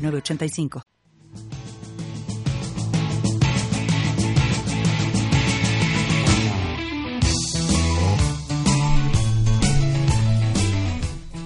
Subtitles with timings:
[0.00, 0.82] 985.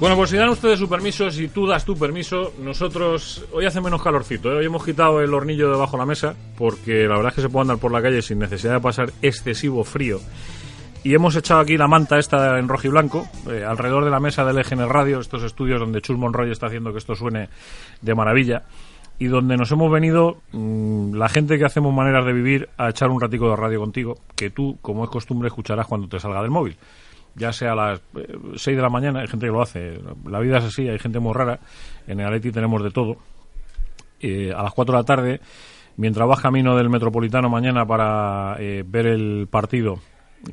[0.04, 3.80] Bueno, pues si dan ustedes su permiso, si tú das tu permiso, nosotros hoy hace
[3.80, 4.52] menos calorcito.
[4.52, 4.56] ¿eh?
[4.56, 7.48] Hoy hemos quitado el hornillo debajo de la mesa porque la verdad es que se
[7.48, 10.20] puede andar por la calle sin necesidad de pasar excesivo frío.
[11.04, 14.20] Y hemos echado aquí la manta esta en rojo y blanco, eh, alrededor de la
[14.20, 17.50] mesa del eje el radio, estos estudios donde Chus Monroy está haciendo que esto suene
[18.00, 18.62] de maravilla,
[19.18, 23.10] y donde nos hemos venido mm, la gente que hacemos maneras de vivir a echar
[23.10, 26.50] un ratico de radio contigo, que tú, como es costumbre, escucharás cuando te salga del
[26.50, 26.78] móvil.
[27.34, 28.00] Ya sea a las
[28.56, 30.98] 6 eh, de la mañana, hay gente que lo hace, la vida es así, hay
[30.98, 31.60] gente muy rara,
[32.06, 33.18] en el Atleti tenemos de todo.
[34.20, 35.40] Eh, a las 4 de la tarde,
[35.98, 39.98] mientras vas camino del Metropolitano mañana para ver el partido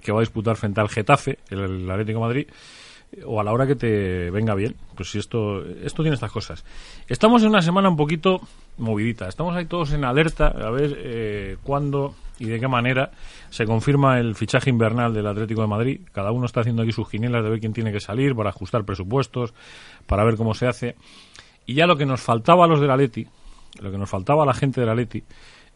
[0.01, 2.47] que va a disputar frente al Getafe, el, Atlético de Madrid,
[3.25, 4.75] o a la hora que te venga bien.
[4.95, 6.63] Pues si esto, esto tiene estas cosas.
[7.07, 8.41] Estamos en una semana un poquito
[8.77, 9.27] movidita.
[9.27, 13.11] Estamos ahí todos en alerta a ver eh, cuándo y de qué manera
[13.49, 16.01] se confirma el fichaje invernal del Atlético de Madrid.
[16.11, 18.83] Cada uno está haciendo aquí sus quinielas de ver quién tiene que salir para ajustar
[18.85, 19.53] presupuestos,
[20.07, 20.95] para ver cómo se hace.
[21.65, 23.27] Y ya lo que nos faltaba a los del Atleti,
[23.81, 25.23] lo que nos faltaba a la gente del Atleti,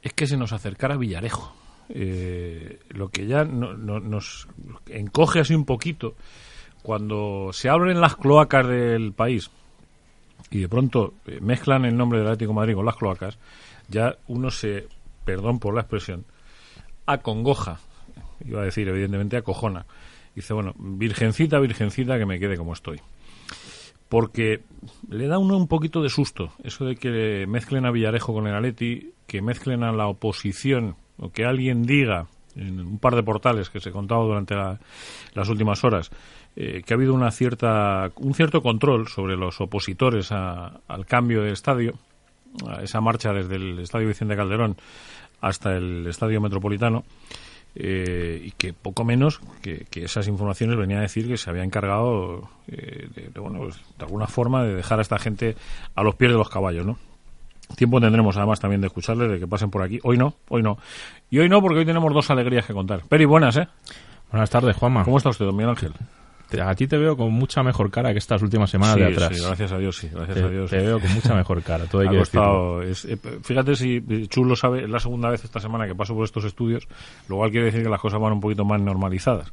[0.02, 4.48] es que se nos acercara Villarejo eh, lo que ya nos
[4.88, 6.16] encoge así un poquito
[6.82, 9.50] cuando se abren las cloacas del país
[10.52, 13.38] y de pronto eh, mezclan el nombre del Atlético Madrid con las cloacas,
[13.88, 14.88] ya uno se,
[15.24, 16.26] perdón por la expresión,
[17.06, 17.80] acongoja,
[18.46, 19.86] iba a decir evidentemente acojona.
[20.36, 23.00] Dice, bueno, virgencita, virgencita, que me quede como estoy.
[24.10, 24.64] Porque
[25.10, 28.56] le da uno un poquito de susto eso de que mezclen a Villarejo con el
[28.56, 33.70] Atleti, que mezclen a la oposición o que alguien diga en un par de portales
[33.70, 36.10] que se contaba durante las últimas horas
[36.56, 41.52] eh, que ha habido una cierta un cierto control sobre los opositores al cambio de
[41.52, 41.96] estadio
[42.68, 44.78] a esa marcha desde el estadio Vicente Calderón
[45.42, 47.04] hasta el estadio Metropolitano
[47.78, 52.50] eh, y que poco menos que, esas informaciones venían a decir que se había encargado
[52.68, 55.58] eh, de, bueno, pues, de alguna forma de dejar a esta gente
[55.94, 56.98] a los pies de los caballos, ¿no?
[57.76, 60.00] Tiempo tendremos además también de escucharles, de que pasen por aquí.
[60.04, 60.78] Hoy no, hoy no.
[61.30, 63.02] Y hoy no, porque hoy tenemos dos alegrías que contar.
[63.08, 63.68] Peri, buenas, ¿eh?
[64.32, 65.04] Buenas tardes, Juanma.
[65.04, 65.94] ¿Cómo está usted, don Miguel Ángel?
[66.62, 69.36] A ti te veo con mucha mejor cara que estas últimas semanas de atrás.
[69.36, 70.70] Sí, gracias a Dios, sí, gracias te, a Dios.
[70.70, 74.56] Te veo con mucha mejor cara, todo hay que costado, es, eh, Fíjate si Chulo
[74.56, 76.88] sabe, es la segunda vez esta semana que paso por estos estudios,
[77.28, 79.52] lo cual quiere decir que las cosas van un poquito más normalizadas.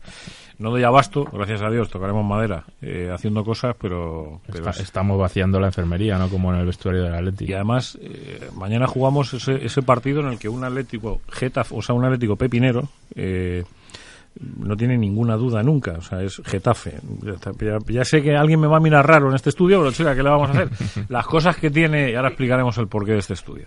[0.59, 4.41] No doy abasto, gracias a Dios, tocaremos madera eh, haciendo cosas, pero...
[4.79, 6.29] estamos vaciando la enfermería, ¿no?
[6.29, 7.51] Como en el vestuario del Atlético.
[7.51, 11.83] Y además, eh, mañana jugamos ese, ese partido en el que un Atlético Getafe, o
[11.83, 12.89] sea, un Atlético Pepinero...
[13.15, 13.65] Eh,
[14.35, 16.95] no tiene ninguna duda nunca, o sea, es Getafe.
[17.89, 20.23] Ya, sé que alguien me va a mirar raro en este estudio, pero chica, ¿qué
[20.23, 20.71] le vamos a hacer?
[21.09, 23.67] Las cosas que tiene, y ahora explicaremos el porqué de este estudio.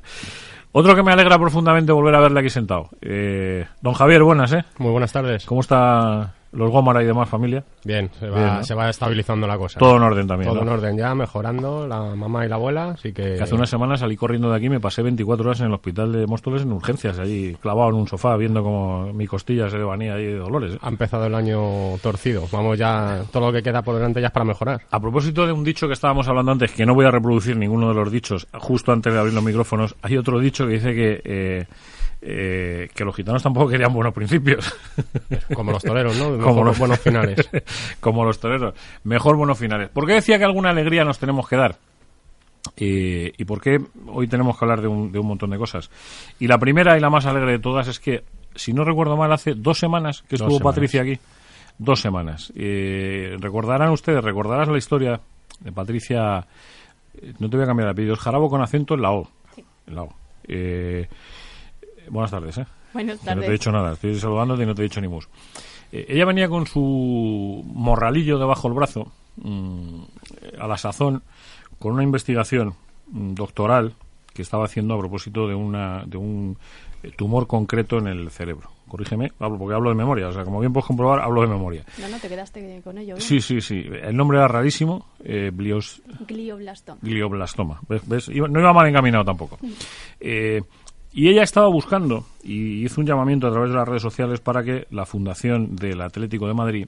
[0.71, 2.89] Otro que me alegra profundamente volver a verle aquí sentado.
[3.01, 4.65] Eh, don Javier, buenas, ¿eh?
[4.77, 5.45] Muy buenas tardes.
[5.45, 7.63] ¿Cómo está los Gómara y demás familia.
[7.83, 9.79] Bien, se va, se va estabilizando la cosa.
[9.79, 10.51] Todo en orden también.
[10.51, 13.41] Todo en orden ya, mejorando la mamá y la abuela, así que...
[13.41, 16.25] hace unas semanas salí corriendo de aquí, me pasé 24 horas en el hospital de
[16.25, 20.25] Móstoles en urgencias, allí clavado en un sofá, viendo como mi costilla se devanía ahí
[20.25, 20.75] de dolores.
[20.75, 20.79] ¿eh?
[20.81, 24.33] Ha empezado el año torcido, vamos ya, todo lo que queda por delante ya es
[24.33, 24.81] para mejorar.
[24.89, 27.89] A propósito de un dicho que estábamos hablando antes, que no voy a reproducir ninguno
[27.89, 31.21] de los dichos justo antes de abrir los micrófonos, hay otro dicho que dice que...
[31.23, 31.65] Eh,
[32.27, 34.75] eh, que los gitanos tampoco querían buenos principios.
[35.53, 36.37] Como los toreros, ¿no?
[36.43, 37.49] Como los buenos finales.
[37.99, 38.73] Como los toreros.
[39.03, 39.89] Mejor buenos finales.
[39.89, 41.77] ¿Por qué decía que alguna alegría nos tenemos que dar?
[42.77, 43.77] ¿Y por qué
[44.07, 45.91] hoy tenemos que hablar de un, de un montón de cosas?
[46.39, 48.23] Y la primera y la más alegre de todas es que,
[48.55, 51.19] si no recuerdo mal, hace dos semanas que estuvo Patricia aquí.
[51.77, 52.51] Dos semanas.
[52.55, 55.21] recordarán ustedes, recordarás la historia
[55.59, 56.45] de Patricia.
[57.21, 59.29] Eh, no te voy a cambiar el apellido, es Jarabo con acento en la O.
[59.87, 60.09] En la O.
[60.47, 61.07] Eh,
[62.09, 62.65] buenas tardes, ¿eh?
[62.93, 63.35] Buenas tardes.
[63.35, 65.27] no te he dicho nada, estoy saludándote y no te he dicho ni mus.
[65.91, 70.01] Eh, ella venía con su morralillo debajo del brazo, mm,
[70.59, 71.21] a la sazón,
[71.79, 72.73] con una investigación
[73.11, 73.93] mm, doctoral
[74.33, 76.57] que estaba haciendo a propósito de una de un
[77.03, 78.69] eh, tumor concreto en el cerebro.
[78.87, 80.27] Corrígeme, hablo, porque hablo de memoria.
[80.27, 81.83] O sea, como bien puedes comprobar, hablo de memoria.
[81.99, 83.15] No, no, te quedaste con ello.
[83.19, 83.83] Sí, sí, sí.
[84.03, 85.07] El nombre era rarísimo.
[85.23, 86.99] Eh, Glioblastoma.
[87.01, 87.79] glioblastoma.
[87.89, 88.07] ¿Ves?
[88.07, 88.29] ¿Ves?
[88.29, 89.57] Iba- no iba mal encaminado tampoco.
[90.19, 90.61] Eh,
[91.15, 94.63] y ella estaba buscando y hizo un llamamiento a través de las redes sociales para
[94.63, 96.87] que la Fundación del Atlético de Madrid,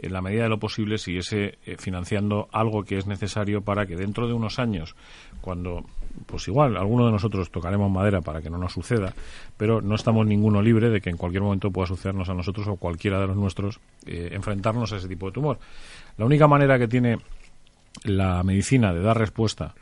[0.00, 3.94] en la medida de lo posible, siguiese eh, financiando algo que es necesario para que
[3.94, 4.96] dentro de unos años,
[5.40, 5.84] cuando,
[6.26, 9.14] pues igual, alguno de nosotros tocaremos madera para que no nos suceda,
[9.56, 12.74] pero no estamos ninguno libre de que en cualquier momento pueda sucedernos a nosotros o
[12.74, 15.60] cualquiera de los nuestros eh, enfrentarnos a ese tipo de tumor.
[16.18, 17.18] La única manera que tiene
[18.02, 19.76] la medicina de dar respuesta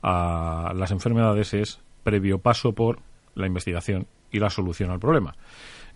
[0.00, 3.00] a las enfermedades es previo paso por
[3.34, 5.34] la investigación y la solución al problema.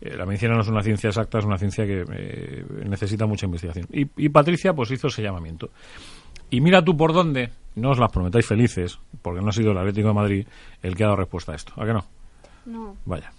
[0.00, 3.46] Eh, la medicina no es una ciencia exacta, es una ciencia que eh, necesita mucha
[3.46, 3.86] investigación.
[3.92, 5.70] Y, y Patricia pues hizo ese llamamiento.
[6.50, 9.78] Y mira tú por dónde, no os las prometáis felices, porque no ha sido el
[9.78, 10.46] Atlético de Madrid
[10.82, 11.72] el que ha dado respuesta a esto.
[11.76, 12.04] ¿A que no?
[12.66, 13.32] No, Vaya.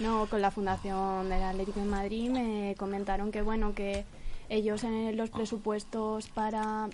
[0.00, 4.04] no, con la Fundación del Atlético de Madrid me comentaron que, bueno, que
[4.48, 6.88] ellos en los presupuestos para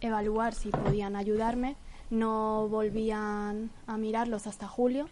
[0.00, 1.76] evaluar si podían ayudarme
[2.10, 5.08] no volvían a mirarlos hasta julio,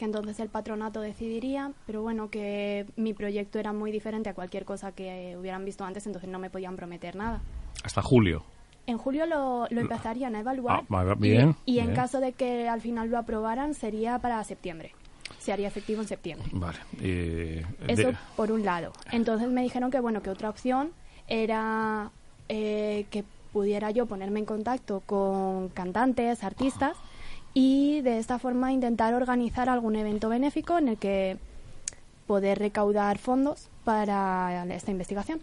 [0.00, 4.64] que entonces el patronato decidiría, pero bueno, que mi proyecto era muy diferente a cualquier
[4.64, 7.42] cosa que hubieran visto antes, entonces no me podían prometer nada.
[7.84, 8.42] Hasta julio.
[8.86, 11.96] En julio lo, lo empezarían a evaluar Ah, va- y- bien, y, en bien.
[11.96, 14.92] caso de que al final lo aprobaran sería para septiembre.
[15.38, 16.48] Se haría efectivo en septiembre.
[16.52, 16.78] Vale.
[17.02, 18.92] eh, Eso de- por un lado.
[19.12, 20.92] Entonces me dijeron que bueno que otra opción
[21.28, 22.10] era
[22.48, 23.22] eh, que
[23.52, 26.96] pudiera yo ponerme en contacto con cantantes, artistas
[27.54, 31.36] y de esta forma intentar organizar algún evento benéfico en el que
[32.26, 35.40] poder recaudar fondos para esta investigación.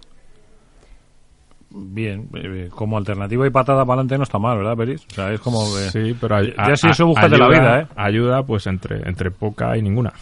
[1.69, 5.05] bien, eh, como alternativa y patada para adelante no está mal, ¿verdad, Peris?
[5.11, 5.59] O sea, es como...
[5.77, 7.87] eh, Sí, pero ay- ya a- si eso a- búscate la vida, ¿eh?
[7.95, 10.13] Ayuda, pues entre, entre poca y ninguna.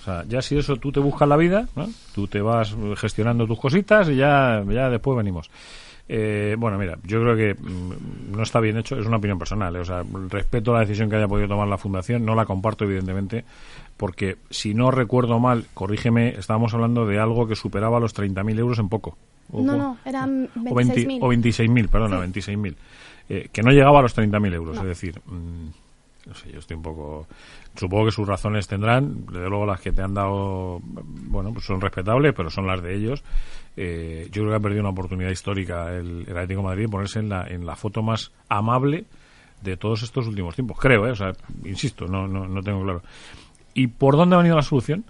[0.00, 1.88] O sea, ya si eso tú te buscas la vida, ¿no?
[2.14, 5.50] tú te vas gestionando tus cositas y ya, ya después venimos.
[6.08, 9.74] Eh, bueno, mira, yo creo que mm, no está bien hecho, es una opinión personal.
[9.74, 9.80] ¿eh?
[9.80, 13.44] O sea, respeto la decisión que haya podido tomar la Fundación, no la comparto, evidentemente,
[13.96, 18.78] porque si no recuerdo mal, corrígeme, estábamos hablando de algo que superaba los 30.000 euros
[18.78, 19.16] en poco.
[19.50, 21.18] O- No, no, eran o 20 26.000.
[21.22, 22.76] O 26.000, perdona, 26.000.
[23.28, 24.82] Eh, que no llegaba a los 30.000 euros, No.
[24.82, 25.66] es decir, mm,
[26.28, 27.26] no sé, yo estoy un poco...
[27.76, 31.80] Supongo que sus razones tendrán, desde luego las que te han dado, bueno, pues son
[31.80, 33.22] respetables, pero son las de ellos.
[33.76, 36.88] Eh, yo creo que ha perdido una oportunidad histórica el, el Atlético de Madrid de
[36.88, 39.04] ponerse en la, en la foto más amable
[39.62, 40.78] de todos estos últimos tiempos.
[40.80, 41.10] Creo, ¿eh?
[41.10, 41.32] O sea,
[41.64, 43.02] insisto, no, no, no tengo claro.
[43.74, 45.04] ¿Y por dónde ha venido la solución?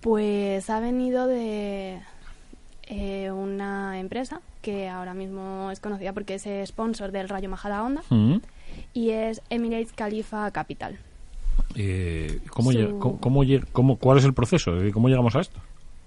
[0.00, 2.00] Pues ha venido de
[2.88, 8.36] eh, una empresa que ahora mismo es conocida porque es sponsor del Rayo Majadahonda Mm.
[8.94, 10.98] y es Emirates Khalifa Capital.
[11.74, 14.72] Eh, ¿cómo, Su- cómo- cómo llega- cómo- ¿Cuál es el proceso?
[14.92, 15.58] ¿Cómo llegamos a esto?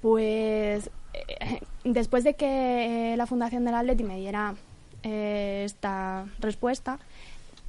[0.02, 4.54] Pues eh, después de que eh, la Fundación del Atleti me diera
[5.04, 7.00] eh, esta respuesta,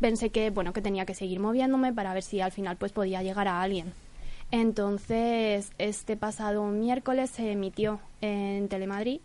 [0.00, 3.22] pensé que bueno que tenía que seguir moviéndome para ver si al final pues podía
[3.22, 3.92] llegar a alguien.
[4.50, 9.20] Entonces, este pasado miércoles se emitió en Telemadrid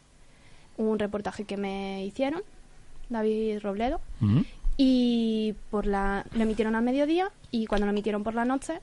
[0.77, 2.41] un reportaje que me hicieron,
[3.09, 3.99] David Robledo.
[4.77, 8.79] Y por la lo emitieron al mediodía y cuando lo emitieron por la noche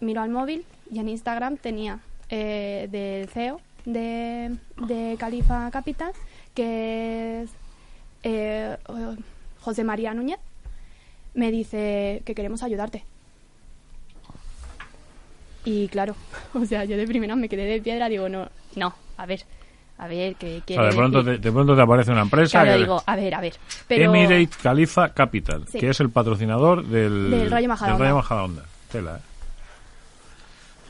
[0.00, 4.56] miro al móvil y en Instagram tenía eh, del CEO de,
[4.86, 6.12] de Califa Capital
[6.54, 7.50] que es
[8.22, 9.16] eh, eh,
[9.60, 10.38] José María Núñez
[11.34, 13.04] me dice que queremos ayudarte.
[15.64, 16.14] Y claro
[16.54, 19.44] o sea yo de primera me quedé de piedra digo no no a ver
[20.04, 21.40] a ver que O quiere sea, de pronto, decir?
[21.40, 23.54] te, de pronto te aparece una empresa Claro, que- digo a ver a ver
[23.88, 25.78] pero Emirate Khalifa Capital, Sí.
[25.78, 28.04] que es el patrocinador del, Del Rayo Majadahonda.
[28.04, 28.62] del Rayo.
[28.90, 29.20] Tela, ¿eh?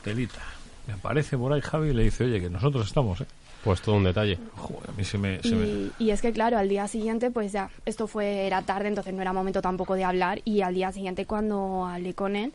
[0.03, 0.41] Telita.
[0.87, 3.27] Me aparece por ahí Javi y le dice, oye, que nosotros estamos, ¿eh?
[3.63, 4.39] Pues todo un detalle.
[4.57, 5.41] Joder, a mí se me...
[5.41, 8.63] se me- Y, y es que claro, al día siguiente, pues ya, esto fue, era
[8.63, 10.41] tarde, entonces no era momento tampoco de hablar.
[10.45, 12.53] Y al día siguiente, cuando hablé con él,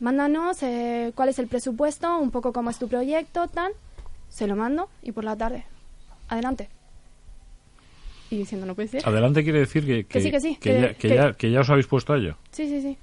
[0.00, 3.72] mándanos eh, cuál es el presupuesto, un poco cómo es tu proyecto, tal.
[4.34, 5.64] Se lo mando y por la tarde,
[6.28, 6.68] adelante.
[8.30, 9.06] Y diciendo, no puede ser.
[9.08, 11.70] Adelante quiere decir que, Que sí, que sí, que, ya, que, ya, que ya os
[11.70, 12.36] habéis puesto a ello.
[12.50, 12.98] Sí, sí, sí.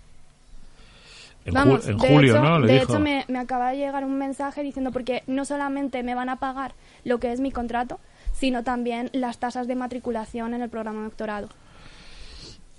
[1.46, 2.60] En, Vamos, ju- en de julio, hecho, ¿no?
[2.60, 2.92] Le de dijo.
[2.92, 6.36] hecho me, me acaba de llegar un mensaje diciendo porque no solamente me van a
[6.36, 6.74] pagar
[7.06, 8.00] lo que es mi contrato,
[8.34, 11.48] sino también las tasas de matriculación en el programa de doctorado,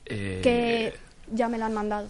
[0.07, 0.93] Eh, que
[1.35, 2.09] ya me la han mandado.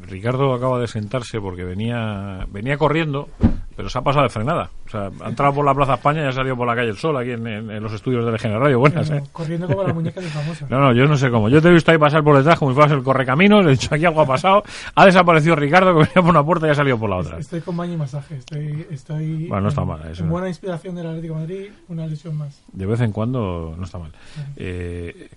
[0.00, 3.28] Ricardo acaba de sentarse porque venía venía corriendo
[3.76, 4.70] pero se ha pasado de frenada.
[4.86, 6.96] O sea, ha entrado por la Plaza España y ha salido por la calle El
[6.96, 8.78] Sol, aquí en, en- en los estudios de Legend Radio.
[8.80, 9.22] Buenas, ¿eh?
[9.32, 10.66] corriendo como la muñeca de famosa.
[10.70, 11.48] No, no, yo no sé cómo.
[11.48, 13.74] Yo te he visto ahí pasar por detrás como si fueras el correcaminos, le he
[13.74, 14.62] dicho aquí algo ha pasado,
[14.94, 17.38] ha desaparecido Ricardo que venía por una puerta y ha salido por la otra.
[17.38, 18.36] Estoy con baño y masaje.
[18.36, 22.36] Estoy, estoy Bueno, no está mal, eso buena inspiración del Atlético de Madrid, una lesión
[22.38, 22.62] más.
[22.72, 24.12] De vez en cuando no está mal.
[24.56, 25.28] Eh,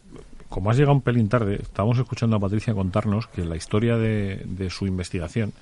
[0.50, 4.42] como has llegado un pelín tarde, estábamos escuchando a Patricia contarnos que la historia de,
[4.46, 5.54] de su investigación,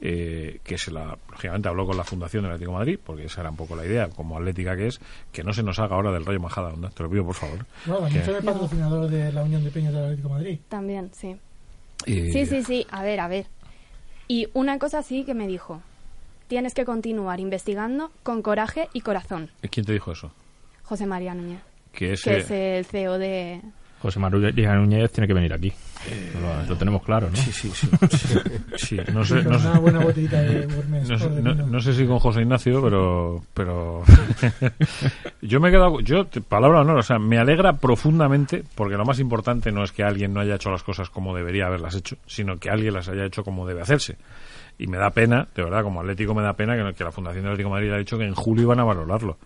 [0.00, 3.40] eh, que se la, lógicamente habló con la Fundación del Atlético de Madrid, porque esa
[3.40, 5.00] era un poco la idea, como atlética que es,
[5.32, 7.64] que no se nos haga ahora del Rayo Majada, Onda, te lo pido por favor.
[7.86, 10.58] No, también Que- soy el patrocinador de la Unión de Peñas del Atlético de Madrid.
[10.68, 11.36] También, sí.
[12.04, 12.86] Sí, sí, sí.
[12.90, 13.46] A ver, a ver.
[14.28, 15.80] Y una cosa sí que me dijo.
[16.48, 19.50] Tienes que continuar investigando con coraje y corazón.
[19.70, 20.30] ¿Quién te dijo eso?
[20.84, 21.60] José María Núñez,
[21.92, 23.60] Que es, que es el CEO de...
[24.00, 25.72] José María Núñez tiene que venir aquí.
[26.40, 27.36] Lo, lo tenemos claro, ¿no?
[27.36, 27.88] Sí, sí, sí.
[28.10, 28.38] sí,
[28.76, 29.68] sí, no sé, no sé.
[29.68, 31.66] una buena botellita de Gourmet No sé, Sport de no- vino.
[31.66, 34.02] no sé si con José Ignacio, pero pero
[35.42, 39.04] yo me he quedado yo palabra de honor, o sea, me alegra profundamente porque lo
[39.04, 42.16] más importante no es que alguien no haya hecho las cosas como debería haberlas hecho,
[42.26, 44.16] sino que alguien las haya hecho como debe hacerse.
[44.78, 47.44] Y me da pena, de verdad, como Atlético me da pena que, que la Fundación
[47.44, 49.38] de Atlético de Madrid ha dicho que en julio iban a valorarlo.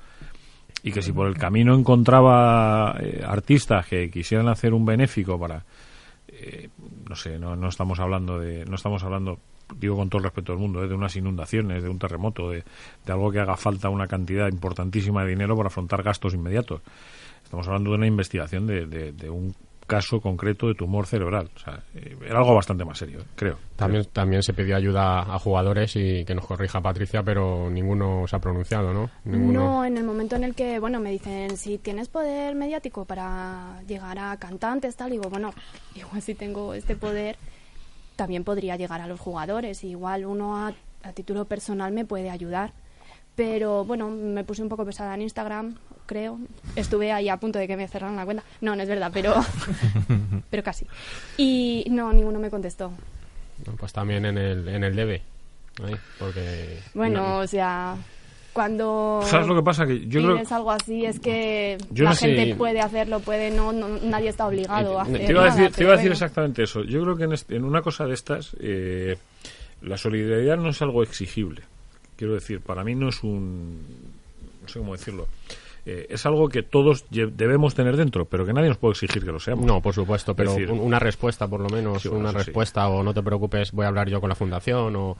[0.82, 5.62] Y que si por el camino encontraba eh, artistas que quisieran hacer un benéfico para
[6.42, 6.68] eh,
[7.08, 9.38] no sé, no, no estamos hablando de, no estamos hablando,
[9.76, 12.64] digo con todo el respeto del mundo, eh, de unas inundaciones, de un terremoto, de,
[13.04, 16.80] de algo que haga falta una cantidad importantísima de dinero para afrontar gastos inmediatos.
[17.44, 19.54] Estamos hablando de una investigación de, de, de un
[19.90, 21.50] caso concreto de tumor cerebral.
[21.56, 23.56] O sea, eh, era algo bastante más serio, creo.
[23.74, 28.36] También, también se pidió ayuda a jugadores y que nos corrija Patricia, pero ninguno se
[28.36, 29.10] ha pronunciado, ¿no?
[29.24, 29.64] Ninguno.
[29.64, 33.82] No, en el momento en el que, bueno, me dicen, si tienes poder mediático para
[33.88, 35.52] llegar a cantantes, tal, digo, bueno,
[35.96, 37.36] igual si tengo este poder,
[38.14, 39.82] también podría llegar a los jugadores.
[39.82, 42.72] Igual uno a, a título personal me puede ayudar.
[43.40, 46.38] Pero bueno, me puse un poco pesada en Instagram, creo.
[46.76, 48.42] Estuve ahí a punto de que me cerraran la cuenta.
[48.60, 49.32] No, no es verdad, pero,
[50.50, 50.86] pero casi.
[51.38, 52.92] Y no, ninguno me contestó.
[53.66, 55.22] No, Pues también en el, en el debe.
[56.18, 56.80] Porque.
[56.92, 57.96] Bueno, no- o sea,
[58.52, 59.86] cuando ¿Sabes lo que pasa?
[59.86, 63.50] Que yo creo algo así es que Yo la no sé- gente puede hacerlo, puede
[63.50, 65.86] no, no- nadie está obligado a Te hacer te iba a nada, decir, te pero
[65.86, 66.24] iba a decir bueno.
[66.26, 66.82] exactamente eso.
[66.84, 69.16] Yo creo que en, este- en una cosa de estas, eh,
[69.80, 71.62] la solidaridad no es algo exigible.
[72.20, 73.78] Quiero decir, para mí no es un.
[74.60, 75.26] No sé cómo decirlo.
[75.86, 79.32] Eh, es algo que todos debemos tener dentro, pero que nadie nos puede exigir que
[79.32, 79.64] lo seamos.
[79.64, 82.44] No, por supuesto, pero decir- una respuesta por lo menos, Sí, bueno, una sí.
[82.44, 85.16] respuesta o no te preocupes, voy a hablar yo con la fundación o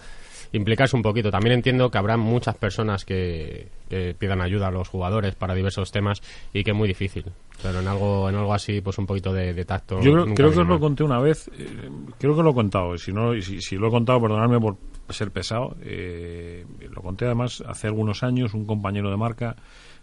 [0.53, 1.31] implicarse un poquito.
[1.31, 5.91] También entiendo que habrá muchas personas que, que pidan ayuda a los jugadores para diversos
[5.91, 6.21] temas
[6.53, 7.25] y que es muy difícil.
[7.63, 9.99] Pero en algo, en algo así, pues un poquito de, de tacto.
[10.03, 11.89] Yo creo, que os lo conté una vez, eh,
[12.19, 14.61] creo que lo he contado, y si, no, y si, si lo he contado, perdonadme
[14.61, 14.77] por
[15.13, 19.57] ser pesado, eh, lo conté además hace algunos años, un compañero de marca,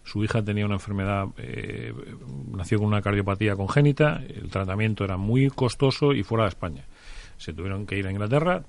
[0.04, 1.94] su hija tenía una enfermedad, eh,
[2.52, 6.86] nació con una cardiopatía congénita, el tratamiento era muy costoso y fuera de España.
[7.38, 8.64] Se tuvieron que ir a Inglaterra,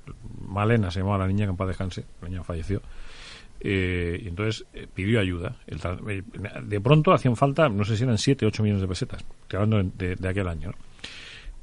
[0.47, 2.83] Malena se llamaba la niña, que en paz descanse, la niña falleció,
[3.61, 5.57] eh, y entonces eh, pidió ayuda.
[5.67, 6.23] El eh,
[6.63, 10.17] de pronto hacían falta, no sé si eran 7, 8 millones de pesetas, hablando de,
[10.17, 10.71] de aquel año.
[10.71, 10.88] ¿no?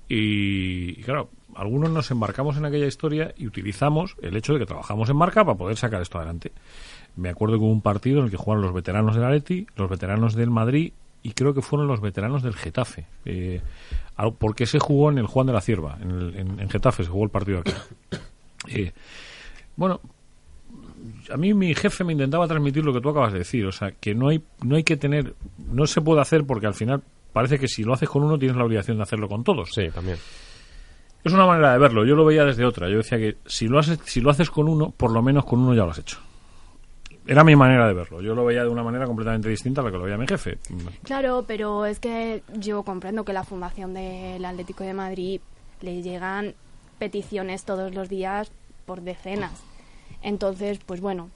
[0.08, 5.10] Y, claro, algunos nos embarcamos en aquella historia y utilizamos el hecho de que trabajamos
[5.10, 6.52] en marca para poder sacar esto adelante.
[7.16, 10.36] Me acuerdo hubo un partido en el que jugaron los veteranos del Atleti, los veteranos
[10.36, 10.92] del Madrid
[11.24, 13.06] y creo que fueron los veteranos del Getafe.
[13.26, 13.62] Eh,
[14.38, 17.24] porque se jugó en el Juan de la Cierva, en, el- en Getafe se jugó
[17.24, 17.72] el partido aquí.
[18.68, 18.94] Eh,
[19.76, 20.02] bueno,
[21.32, 23.92] a mí mi jefe me intentaba transmitir lo que tú acabas de decir, o sea,
[23.92, 25.36] que no hay no hay que tener
[25.72, 27.04] no se puede hacer porque al final
[27.36, 29.70] parece que si lo haces con uno tienes la obligación de hacerlo con todos.
[29.74, 30.18] Sí, también.
[31.24, 32.88] Es una manera de verlo, yo lo veía desde otra.
[32.90, 35.60] Yo decía que si lo haces si lo haces con uno, por lo menos con
[35.60, 36.18] uno ya lo has hecho.
[37.28, 38.22] Era mi manera de verlo.
[38.22, 40.60] Yo lo veía de una manera completamente distinta a la que lo veía mi jefe.
[41.04, 45.42] Claro, pero es que yo comprendo que la Fundación del Atlético de Madrid
[45.82, 46.54] le llegan
[47.00, 48.52] peticiones todos los días
[48.86, 49.64] por decenas.
[50.22, 51.30] Entonces, pues bueno,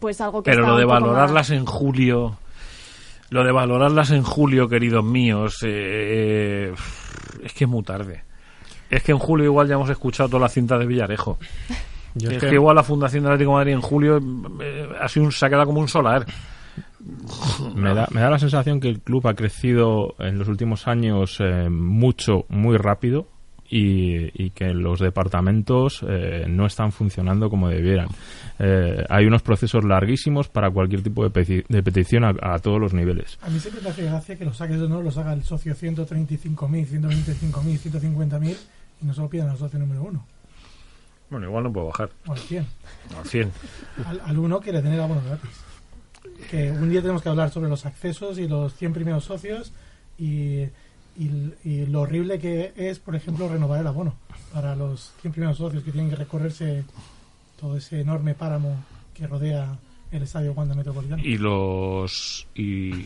[0.00, 2.36] pues algo que Pero lo de valorarlas más- en julio,
[3.34, 6.74] lo de valorarlas en julio, queridos míos, eh, eh,
[7.42, 8.22] es que es muy tarde.
[8.88, 11.38] Es que en julio igual ya hemos escuchado toda la cinta de Villarejo.
[12.14, 12.48] Yo es es que...
[12.50, 14.20] que- igual la Fundación del Atlético de Madrid en julio
[14.62, 16.24] eh, ha sido un, se ha quedado como un solar.
[17.74, 21.38] Me da, me da la sensación que el club ha crecido en los últimos años
[21.40, 23.26] eh, mucho, muy rápido
[23.76, 28.06] y, y que los departamentos eh, no están funcionando como debieran.
[28.60, 32.80] Eh, hay unos procesos larguísimos para cualquier tipo de, peti- de petición a, a todos
[32.80, 33.36] los niveles.
[33.42, 35.74] A mí siempre me hace gracia que los saques de honor los haga el socio
[35.74, 38.56] 135.000, 125.000, 150.000
[39.02, 40.24] y no se lo pidan al socio número uno.
[41.30, 42.10] Bueno, igual no puedo bajar.
[42.28, 42.66] O al 100.
[43.18, 43.52] Al 100.
[44.06, 45.50] Al, al uno quiere tener abonos gratis.
[46.48, 49.72] Que un día tenemos que hablar sobre los accesos y los 100 primeros socios
[50.16, 50.64] y,
[51.18, 54.14] y- y lo horrible que es, por ejemplo, renovar el abono
[54.52, 56.84] para los 100 primeros socios que tienen que recorrerse
[57.60, 58.76] todo ese enorme páramo
[59.14, 59.78] que rodea
[60.10, 61.22] el estadio Wanda Metropolitano.
[61.24, 62.62] Y los y,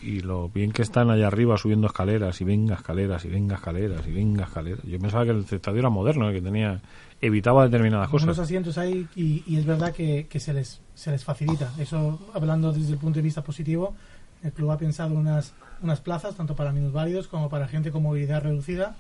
[0.07, 4.07] y lo bien que están allá arriba subiendo escaleras y venga escaleras y venga escaleras
[4.07, 4.83] y venga escaleras.
[4.85, 6.81] Yo pensaba que el estadio era moderno, que tenía
[7.21, 8.39] evitaba determinadas unos cosas.
[8.41, 12.73] asientos ahí y, y es verdad que, que se les se les facilita eso hablando
[12.73, 13.95] desde el punto de vista positivo
[14.43, 15.53] el club ha pensado unas
[15.83, 18.97] unas plazas tanto para minusválidos como para gente con movilidad reducida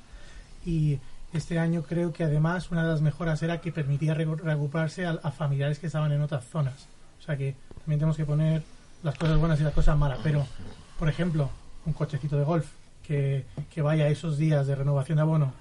[0.64, 0.99] y
[1.33, 5.11] este año creo que además una de las mejoras era que permitía re- reagruparse a,
[5.23, 6.87] a familiares que estaban en otras zonas
[7.21, 8.62] o sea que también tenemos que poner
[9.02, 10.47] las cosas buenas y las cosas malas pero
[10.99, 11.50] por ejemplo
[11.87, 12.66] un cochecito de golf
[13.07, 15.52] que, que vaya a esos días de renovación de abono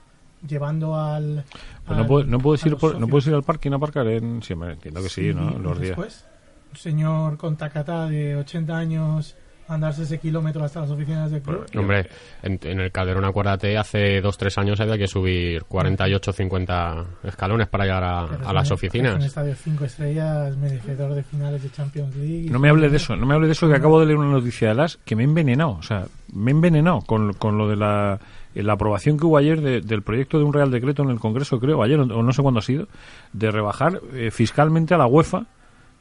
[0.47, 1.43] llevando al,
[1.85, 3.77] Pues no, puedes, no puedes a ir por- no puedes ir al parque y no
[3.77, 5.49] aparcar en siempre entiendo que sí, ¿no?
[5.57, 5.97] Los días.
[5.97, 6.25] después,
[6.71, 9.35] un señor con tacatá de 80 años
[9.67, 11.65] andarse ese kilómetro hasta las oficinas del club.
[11.77, 12.07] Hombre,
[12.43, 17.67] en, en el Calderón, acuérdate, hace dos, tres años había que subir 48, 50 escalones
[17.67, 19.13] para llegar a, a las oficinas.
[19.13, 22.49] Es un estadio 5 estrellas, merecedor de finales de Champions League.
[22.49, 24.31] No me hable de eso, no me hable de eso que acabo de leer una
[24.31, 27.67] noticia de las que me he envenenado, o sea, me he envenenado con, con lo
[27.67, 28.19] de la,
[28.55, 31.19] eh, la aprobación que hubo ayer de- del proyecto de un Real Decreto en el
[31.19, 32.87] Congreso, creo, ayer o o no sé cuándo ha sido,
[33.33, 35.45] de rebajar eh, fiscalmente a la UEFA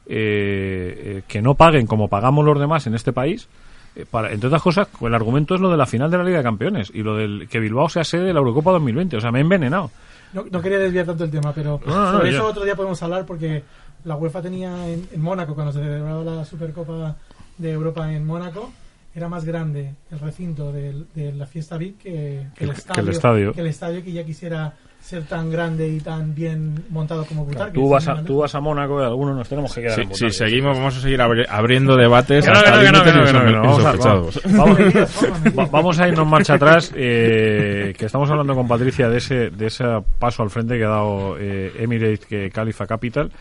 [0.09, 3.47] eh, eh, que no paguen como pagamos los demás en este país.
[3.95, 6.37] eh, Para, entre otras cosas, el argumento es lo de la final de la Liga
[6.37, 9.17] de Campeones y lo del que Bilbao sea sede de la Eurocopa 2020.
[9.17, 9.91] O sea, me he envenenado.
[10.33, 13.01] No, no quería desviar tanto el tema, pero No, no, sobre eso otro día podemos
[13.01, 13.63] hablar porque
[14.03, 17.15] la UEFA tenía en, en Mónaco, cuando se celebraba la Supercopa
[17.57, 18.71] de Europa en Mónaco,
[19.19, 23.09] era más grande el recinto de, la fiesta VIP que, que el que estadio, el
[23.09, 23.53] estadio.
[23.53, 27.73] que el estadio que ya quisiera ser tan grande y tan bien montado como Butarque.
[27.73, 30.07] Tú vas, a, tú vas a Mónaco y algunos nos tenemos que quedar Si, en
[30.07, 30.33] si Butarque.
[30.33, 33.31] seguimos, vamos a seguir abri- abriendo debates Que no, hasta que no, que no, límites
[33.31, 35.07] que no, que no, que
[35.55, 35.67] no.
[35.71, 39.83] Vamos a- irnos marcha atrás, eh, que estamos hablando con Patricia de ese, de ese
[40.19, 43.31] paso al frente que ha dado eh, Emirates que Califa Capital,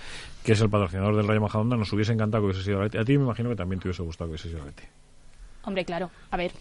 [0.44, 1.76] que es el patrocinador del Rayo Majadahonda.
[1.76, 2.98] Nos hubiese encantado que hubiese sido Leti.
[2.98, 4.84] A ti me imagino que también te hubiese gustado que hubiese sido Leti.
[5.66, 6.52] Hombre, claro, a ver,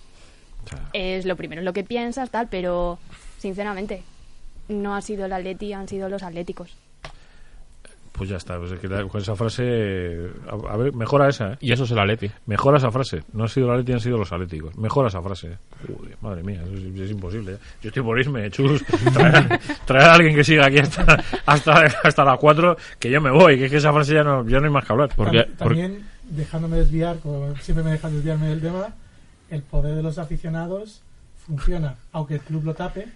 [0.94, 3.00] es lo primero lo que piensas, tal, pero
[3.38, 4.04] sinceramente,
[4.68, 6.76] no ha sido el Atleti, han sido los Atléticos.
[8.14, 8.58] pues ya está.
[8.58, 11.58] Pues es que la- con esa frase, a, a ver, mejora esa, ¿eh?
[11.60, 12.32] Y eso es el Atleti.
[12.46, 13.24] Mejora esa frase.
[13.34, 14.74] No ha sido la Leti, han sido los Atléticos.
[14.78, 15.48] Mejora esa frase.
[15.50, 15.58] ¿eh?
[15.86, 17.54] Joder, madre mía, eso es, es imposible.
[17.56, 17.58] ¿eh?
[17.82, 18.84] Yo estoy por irme, chus.
[19.14, 23.32] Traer, traer a alguien que siga aquí hasta, hasta, hasta las 4, que yo me
[23.32, 23.58] voy.
[23.58, 25.10] Que es que esa frase ya no, ya no hay más que hablar.
[25.14, 28.94] Porque, Tam- también, dejándome desviar, como siempre me deja desviarme del tema,
[29.50, 31.02] el poder de los aficionados
[31.46, 33.08] funciona, aunque el club lo tape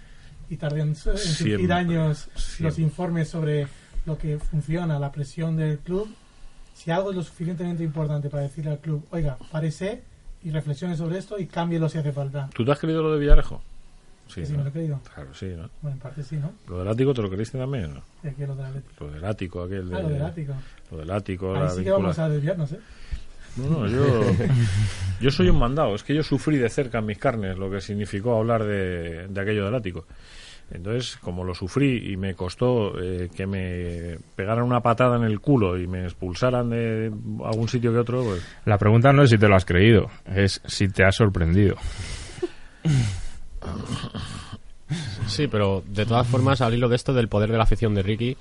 [0.49, 2.65] y tarde en, su- en surgir Siempre, años siempre.
[2.65, 3.67] los informes sobre
[4.05, 6.07] lo que funciona, la presión del club.
[6.75, 10.01] Si algo es lo suficientemente importante para decirle al club, oiga, parece
[10.43, 12.49] y reflexione sobre esto y cámbielo si hace falta.
[12.53, 13.61] ¿Tú te has creído lo de Villarejo?
[14.27, 14.59] Sí, Que sí, ¿no?
[14.59, 14.99] me lo he creído.
[15.13, 15.69] Claro, sí, ¿no?
[15.81, 16.53] Bueno, en parte sí, ¿no?
[16.67, 18.01] Lo del ático te lo creíste también, ¿no?
[18.23, 19.05] De aquí lo del Atlético.
[19.05, 19.95] Lo del ático, aquel de...
[19.95, 20.53] Ah, lo del ático.
[20.91, 22.79] Lo del ático, Ahí sí que vamos a desviarnos, ¿eh?
[23.59, 24.21] No, no, yo,
[25.21, 25.95] yo soy un mandado.
[25.95, 29.41] Es que yo sufrí de cerca en mis carnes lo que significó hablar de, de
[29.41, 30.05] aquello del ático.
[30.71, 35.39] Entonces, como lo sufrí y me costó eh, que me pegaran una patada en el
[35.39, 37.11] culo y me expulsaran de
[37.43, 40.61] algún sitio que otro, pues La pregunta no es si te lo has creído, es
[40.65, 41.75] si te ha sorprendido.
[45.27, 48.03] Sí, pero de todas formas, al hilo de esto del poder de la afición de
[48.03, 48.37] Ricky,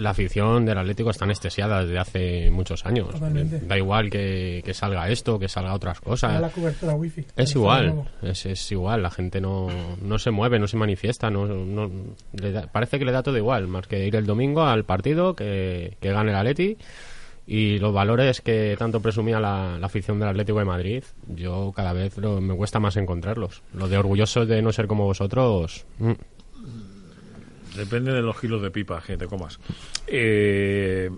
[0.00, 3.10] la afición del Atlético está anestesiada desde hace muchos años.
[3.10, 3.60] Totalmente.
[3.60, 6.40] Da igual que, que salga esto, que salga otras cosas.
[6.40, 7.24] la cobertura wifi.
[7.36, 9.68] Es igual, es, es igual, la gente no,
[10.02, 11.90] no se mueve, no se manifiesta, no, no-
[12.32, 15.34] le da- parece que le da todo igual, más que ir el domingo al partido,
[15.36, 16.76] que, que gane el Atleti
[17.46, 21.92] y los valores que tanto presumía la, la afición del Atlético de Madrid, yo cada
[21.92, 23.62] vez lo- me cuesta más encontrarlos.
[23.74, 26.12] Lo de orgullosos de no ser como vosotros, mm,
[27.76, 29.58] depende de los kilos de pipa que te comas.
[30.06, 31.10] Eh,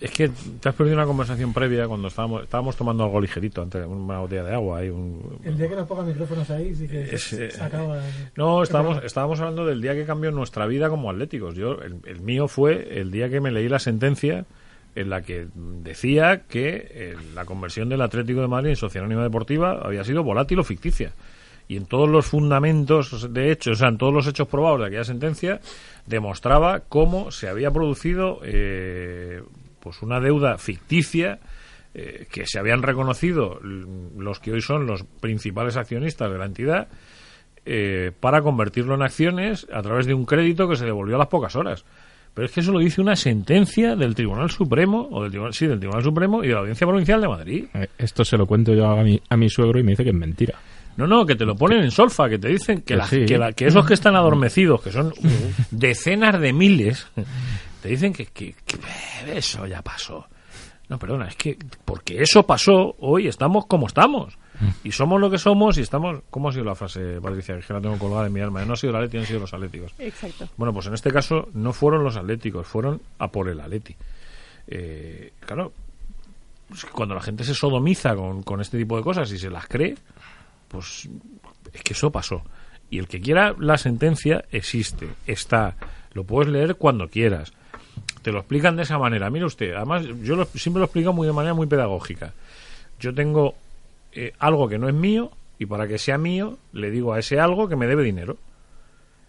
[0.00, 0.28] es que
[0.60, 4.44] te has perdido una conversación previa cuando estábamos, estábamos tomando algo ligerito, antes una botella
[4.44, 7.50] de agua y un, El día que no pongan micrófonos ahí, sí que Es, eh,
[7.50, 8.02] se acaba.
[8.36, 11.54] No, estábamos, estábamos hablando del día que cambió nuestra vida como atléticos.
[11.54, 14.44] Yo, el, el mío fue el día que me leí la sentencia
[14.94, 19.24] en la que decía que eh, la conversión del Atlético de Madrid en Sociedad Anónima
[19.24, 21.12] Deportiva había sido volátil o ficticia.
[21.66, 24.86] Y en todos los fundamentos de hecho, o sea, en todos los hechos probados de
[24.86, 25.60] aquella sentencia,
[26.06, 29.42] demostraba cómo se había producido eh,
[29.80, 31.38] pues una deuda ficticia
[31.94, 36.88] eh, que se habían reconocido los que hoy son los principales accionistas de la entidad
[37.66, 41.28] eh, para convertirlo en acciones a través de un crédito que se devolvió a las
[41.28, 41.84] pocas horas.
[42.34, 45.66] Pero es que eso lo dice una sentencia del Tribunal Supremo, o del Tribunal, sí,
[45.66, 47.64] del Tribunal Supremo y de la Audiencia Provincial de Madrid.
[47.72, 50.10] Eh, Esto se lo cuento yo a mi, a mi suegro y me dice que
[50.10, 50.58] es mentira.
[50.96, 53.24] No, no, que te lo ponen en solfa, que te dicen que, Que la- sí.
[53.26, 55.12] que, la- que esos que están adormecidos, que son
[55.70, 57.06] decenas de miles,
[57.82, 58.78] te dicen que, que- que,
[59.36, 60.26] eso ya pasó.
[60.88, 64.36] No, perdona, es que porque eso pasó, hoy estamos como estamos.
[64.84, 66.20] Y somos lo que somos y estamos...
[66.30, 67.58] ¿Cómo ha sido la frase, Patricia?
[67.58, 68.64] Que la tengo colgada en mi alma.
[68.64, 69.92] No ha sido la Leti, han sido los atléticos.
[69.98, 70.48] Exacto.
[70.56, 73.96] Bueno, pues en este caso no fueron los atléticos, fueron a por el Atleti.
[74.68, 75.72] Eh, claro,
[76.68, 79.66] pues cuando la gente se sodomiza con, con este tipo de cosas y se las
[79.66, 79.96] cree,
[80.68, 81.08] pues
[81.72, 82.42] es que eso pasó.
[82.90, 85.76] Y el que quiera la sentencia existe, está,
[86.12, 87.52] lo puedes leer cuando quieras.
[88.22, 89.30] Te lo explican de esa manera.
[89.30, 92.32] Mire usted, además yo siempre lo explico muy de manera muy pedagógica.
[93.00, 93.54] Yo tengo
[94.12, 97.40] eh, algo que no es mío y para que sea mío le digo a ese
[97.40, 98.36] algo que me debe dinero.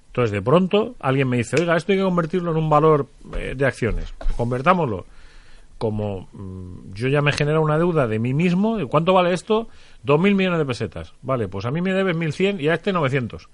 [0.08, 3.54] Entonces, de pronto, alguien me dice, oiga, esto hay que convertirlo en un valor eh,
[3.54, 4.14] de acciones.
[4.38, 5.06] Convertámoslo.
[5.78, 9.68] Como mm, yo ya me genera una deuda de mí mismo, ¿y ¿cuánto vale esto?
[10.06, 11.14] Dos mil millones de pesetas.
[11.24, 13.50] Vale, pues a mí me debes 1.100 y a este 900.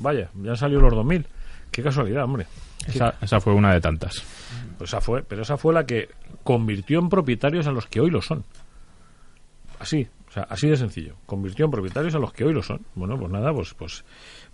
[0.00, 1.24] Vaya, ya han salido los 2.000.
[1.70, 2.46] Qué casualidad, hombre.
[2.88, 4.24] Esa, esa fue una de tantas.
[4.78, 6.08] Pues esa fue, pero esa fue la que
[6.42, 8.44] convirtió en propietarios a los que hoy lo son.
[9.78, 11.14] Así, o sea, así de sencillo.
[11.24, 12.84] Convirtió en propietarios a los que hoy lo son.
[12.96, 14.04] Bueno, pues nada, pues pues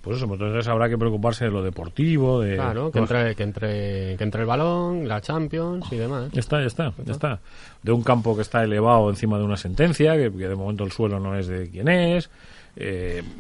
[0.03, 3.43] pues eso, pues entonces habrá que preocuparse de lo deportivo, de Claro, que entre, que,
[3.45, 6.31] entre, que entre el balón, la Champions y demás.
[6.33, 7.41] Ya está, ya está, ya está.
[7.83, 10.93] De un campo que está elevado encima de una sentencia, que, que de momento el
[10.93, 12.29] suelo no es de quien es.
[12.77, 13.23] Eh,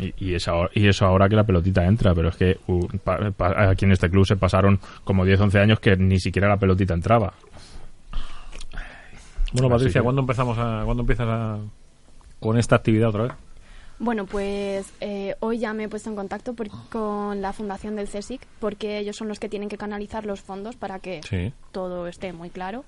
[0.00, 2.86] Y, y, eso, ahora- y eso ahora que la pelotita entra, pero es que uh,
[3.04, 6.48] pa- pa- aquí en este club se pasaron como 10, 11 años que ni siquiera
[6.48, 7.34] la pelotita entraba.
[9.52, 11.58] bueno, Patricia, que- ¿cuándo empezamos a, ¿cuándo empiezas a,
[12.38, 13.32] con esta actividad otra vez?
[14.02, 18.08] Bueno, pues eh, hoy ya me he puesto en contacto por- con la fundación del
[18.08, 21.52] CSIC porque ellos son los que tienen que canalizar los fondos para que Sí.
[21.70, 22.84] todo esté muy claro.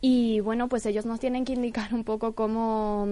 [0.00, 3.06] Y bueno, pues ellos nos tienen que indicar un poco cómo,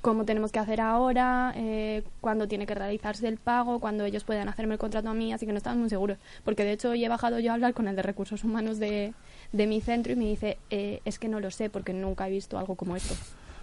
[0.00, 4.48] cómo tenemos que hacer ahora, eh, cuándo tiene que realizarse el pago, cuándo ellos puedan
[4.48, 6.18] hacerme el contrato a mí, así que no estamos muy seguros.
[6.44, 9.14] Porque de hecho hoy he bajado yo a hablar con el de recursos humanos de,
[9.52, 12.30] de mi centro y me dice, eh, es que no lo sé porque nunca he
[12.32, 13.14] visto algo como esto.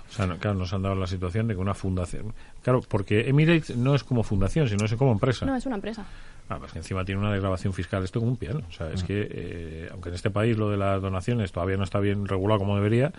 [0.09, 2.33] O sea, no- claro, nos han dado la situación de que una fundación...
[2.63, 5.45] Claro, porque Emirates no es como fundación, sino es como empresa.
[5.45, 6.05] No, es una empresa.
[6.49, 8.61] Ah, pues que encima tiene una desgrabación fiscal esto como un piano.
[8.69, 11.83] O sea, es que, eh, aunque en este país lo de las donaciones todavía no
[11.83, 13.11] está bien regulado como debería,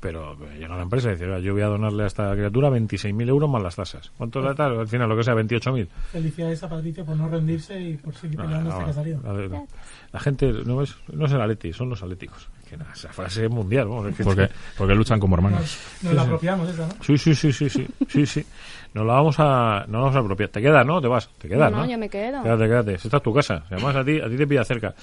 [0.00, 3.28] pero llega la empresa y dice, "Oiga, yo voy a donarle a esta criatura 26.000
[3.28, 4.10] euros más las tasas.
[4.18, 4.78] ¿Cuánto le tal?
[4.78, 5.88] Al final, lo que sea, 28.000.
[6.12, 8.94] Felicidades a Patricia por no rendirse y por seguir No, peleando no, hasta que ha
[8.94, 9.20] salido.
[9.22, 9.64] la, la-
[10.12, 12.48] la gente no es, no es el Atleti, son los atléticos.
[12.68, 13.86] Que nada, esa frase es mundial.
[13.88, 14.48] vamos, es que- Porque,
[14.78, 15.60] porque luchan como hermanos.
[15.60, 16.94] Nos, nos la apropiamos esa, ¿no?
[17.02, 18.46] Sí, sí, sí, sí, sí, sí, sí.
[18.94, 20.48] Nos la vamos a, no vamos a apropiar.
[20.50, 21.00] Te queda, ¿no?
[21.00, 21.86] Te vas, te quedas, no, ¿no?
[21.90, 22.42] yo me quedo.
[22.42, 22.94] Quédate, quédate.
[22.94, 23.64] Esta es tu casa.
[23.70, 24.94] Además, a ti, a ti te pilla cerca.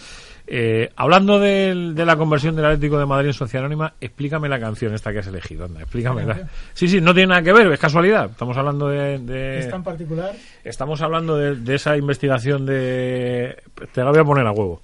[0.47, 4.60] Eh, hablando del- de la conversión del Atlético de Madrid en Sociedad Anónima, explícame la
[4.60, 5.65] canción esta que has elegido.
[5.65, 6.47] Anda, explícamela.
[6.74, 8.32] Sí, sí, no tiene nada que ver, es casualidad.
[8.32, 9.19] Estamos hablando de...
[9.19, 10.32] de- Esta en particular,
[10.63, 13.58] Estamos hablando de, de esa investigación de...
[13.93, 14.82] Te la voy a poner a huevo.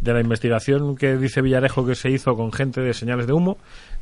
[0.00, 3.56] De la investigación que dice Villarejo que se hizo con gente de señales de humo.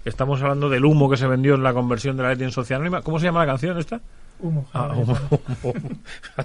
[0.04, 2.80] Estamos hablando del humo que se vendió en la conversión de la Atleti en Sociedad
[2.80, 3.02] Anónima.
[3.02, 4.00] ¿Cómo se llama la canción esta?
[4.40, 4.66] humo.
[4.72, 5.16] Ah, humo,
[5.62, 5.74] humo.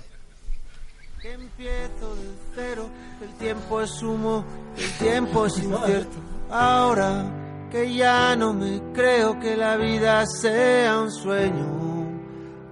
[1.22, 2.90] Empiezo del cero,
[3.22, 4.46] el tiempo es humo,
[4.78, 6.18] el tiempo es incierto.
[6.50, 12.08] Ahora que ya no me creo que la vida sea un sueño.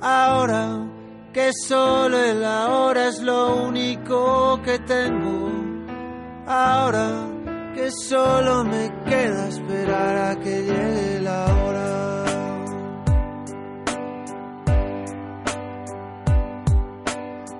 [0.01, 0.87] Ahora
[1.33, 5.66] que solo el ahora es lo único que tengo.
[6.47, 7.27] Ahora
[7.75, 12.25] que solo me queda esperar a que llegue la hora.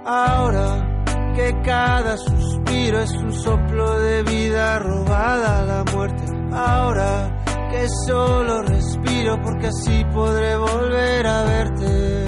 [0.06, 1.04] Ahora
[1.36, 6.23] que cada suspiro es un soplo de vida robada a la muerte.
[6.54, 12.26] Ahora que solo respiro porque así podré volver a verte.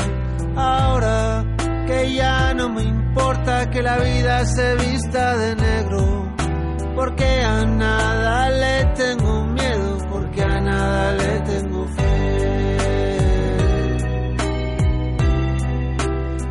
[0.58, 1.46] Ahora
[1.88, 6.29] que ya no me importa que la vida se vista de negro.
[7.00, 12.16] Porque a nada le tengo miedo, porque a nada le tengo fe.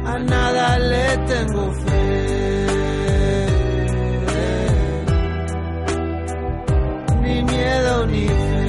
[0.06, 2.06] A nada le tengo fe.
[7.22, 8.66] Ni miedo ni fe.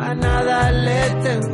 [0.00, 1.51] A nada le tengo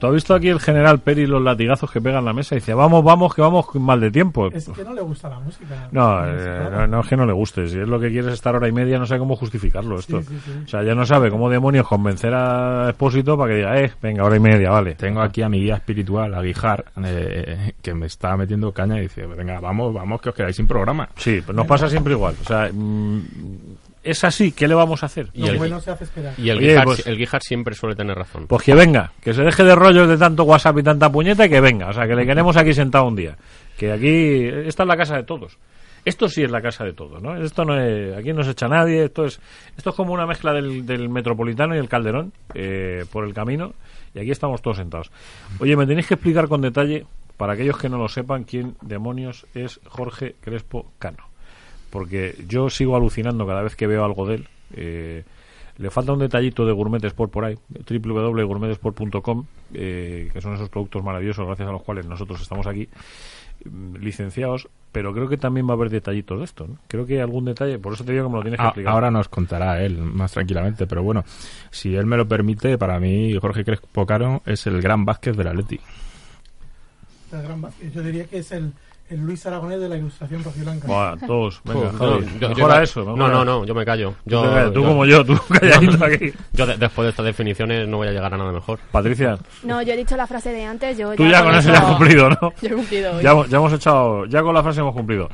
[0.00, 2.54] ¿Tú has visto aquí el general Peri los latigazos que pega en la mesa?
[2.54, 4.48] Y dice, vamos, vamos, que vamos mal de tiempo.
[4.48, 5.88] Es que no le gusta la música.
[5.92, 7.68] No, eh, no, no es que no le guste.
[7.68, 10.22] Si es lo que quieres estar hora y media, no sé cómo justificarlo esto.
[10.22, 10.52] Sí, sí, sí.
[10.64, 14.24] O sea, ya no sabe cómo demonios convencer a Expósito para que diga, eh, venga,
[14.24, 14.94] hora y media, vale.
[14.94, 19.02] Tengo aquí a mi guía espiritual, a Guijar, eh, que me está metiendo caña y
[19.02, 21.10] dice, venga, vamos, vamos, que os quedáis sin programa.
[21.16, 22.36] Sí, pues nos pasa siempre igual.
[22.40, 23.20] O sea, mm,
[24.02, 25.28] es así, ¿qué le vamos a hacer?
[25.34, 26.34] Y el- bueno se hace esperar.
[26.38, 28.46] Y el Oye, Guijar, pues- el Guijar siempre suele tener razón.
[28.46, 31.50] Pues que venga, que se deje de rollos de tanto WhatsApp y tanta puñeta y
[31.50, 31.88] que venga.
[31.88, 33.36] O sea, que le queremos aquí sentado un día.
[33.76, 35.58] Que aquí, esta es la casa de todos.
[36.02, 37.36] Esto sí es la casa de todos, ¿no?
[37.36, 39.38] Esto no es, aquí no se echa nadie, esto es,
[39.76, 43.74] esto es como una mezcla del, del Metropolitano y el Calderón, eh, por el camino,
[44.14, 45.10] y aquí estamos todos sentados.
[45.58, 47.04] Oye, me tenéis que explicar con detalle,
[47.36, 51.28] para aquellos que no lo sepan, quién demonios es Jorge Crespo Cano.
[51.90, 54.48] Porque yo sigo alucinando cada vez que veo algo de él.
[54.74, 55.24] Eh,
[55.78, 61.02] le falta un detallito de Gourmet Sport por ahí, www.gourmetsport.com, eh, que son esos productos
[61.02, 62.88] maravillosos gracias a los cuales nosotros estamos aquí
[63.64, 66.76] mm, licenciados, pero creo que también va a haber detallitos de esto, ¿no?
[66.86, 68.68] Creo que hay algún detalle, por eso te digo que me lo tienes que A-
[68.68, 68.90] explicar.
[68.92, 71.24] Ah, ahora nos contará él más tranquilamente, pero bueno,
[71.70, 75.46] si él me lo permite, para mí Jorge Crespo Caro es el gran Vázquez del
[75.48, 75.80] Atleti.
[77.32, 77.92] El gran Vázquez.
[77.94, 78.72] Yo diría que es el,
[79.10, 80.86] el Luis Aragonés de la ilustración rojiblanca.
[80.86, 83.04] Buah, todos, venga, Uf, Javi, yo- yo- mejora yo- eso.
[83.04, 83.32] No, mejora.
[83.34, 84.14] no, no, yo me callo.
[84.24, 86.32] Yo, Tú, como yo, tú calladito aquí.
[86.52, 88.78] yo de- después de estas definiciones no voy a llegar a nada mejor.
[88.90, 91.78] Patricia, No, yo he dicho la frase de antes, yo tú ya con eso ya
[91.78, 92.52] has cumplido, ¿no?
[92.62, 93.22] Yo he cumplido hoy.
[93.22, 95.28] Ya, hemos- ya hemos echado, ya con la frase hemos cumplido.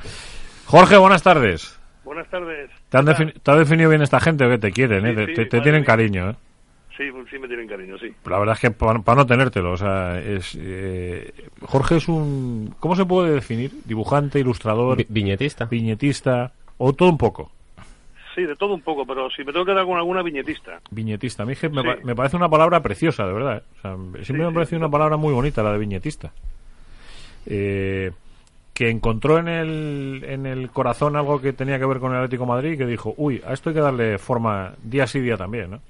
[0.67, 1.79] Jorge, buenas tardes.
[2.05, 2.71] Buenas tardes.
[2.89, 5.05] ¿Te, han ¿Qué defini- te ha definido bien esta gente o que te quieren?
[5.07, 5.11] eh?
[5.11, 6.35] Sí, Te- sí, te, tienen cariño, ¿eh?
[6.97, 8.13] Sí, sí me tienen cariño, sí.
[8.25, 11.31] La verdad es que para no tenértelo, o sea, es, eh,
[11.63, 13.71] Jorge es un, ¿cómo se puede definir?
[13.85, 15.67] Dibujante, ilustrador, Vi- viñetista.
[15.67, 17.51] viñetista, o todo un poco.
[18.35, 20.81] Sí, de todo un poco, pero si me tengo que dar con alguna viñetista.
[20.91, 21.89] Viñetista, a mí es que me, Sí.
[21.89, 23.57] pa- me parece una palabra preciosa, de verdad.
[23.59, 23.63] ¿eh?
[23.79, 26.33] O sea, siempre Sí, me sí, parece una palabra muy bonita la de viñetista.
[27.47, 28.11] Eh,
[28.75, 32.43] que encontró en el, en el corazón algo que tenía que ver con el Atlético
[32.45, 35.37] de Madrid y que dijo, uy, a esto hay que darle forma día sí día
[35.39, 35.81] también, ¿no?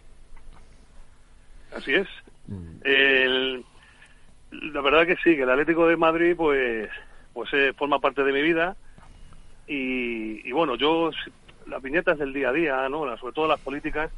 [1.77, 2.09] Así es.
[2.47, 2.79] Mm.
[2.85, 3.65] El-
[4.51, 6.89] la verdad que sí, que el Atlético de Madrid, pues,
[7.33, 8.77] pues eh, forma parte de mi vida.
[9.67, 11.11] Y, y bueno, yo,
[11.67, 13.17] las viñetas del día a día, ¿no?
[13.19, 14.11] Sobre todo las políticas,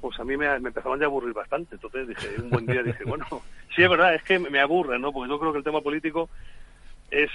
[0.00, 1.74] pues a mí me, me empezaban ya a aburrir bastante.
[1.74, 3.26] Entonces dije, un buen día dije, bueno,
[3.74, 5.12] sí es verdad, es que me aburren, ¿no?
[5.12, 6.30] Porque yo creo que el tema político
[7.10, 7.30] es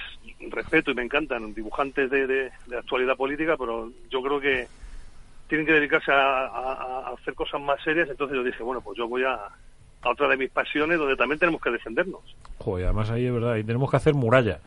[0.50, 4.70] respeto y me encantan dibujantes de, de, de actualidad política, pero yo creo que
[5.48, 8.10] tienen que dedicarse a, a- a hacer cosas más serias.
[8.10, 9.40] Entonces yo dije, bueno, pues yo voy a,
[10.08, 12.22] a otra de mis pasiones donde también tenemos que defendernos.
[12.60, 14.60] Joder, además ahí es verdad, ahí tenemos que hacer muralla.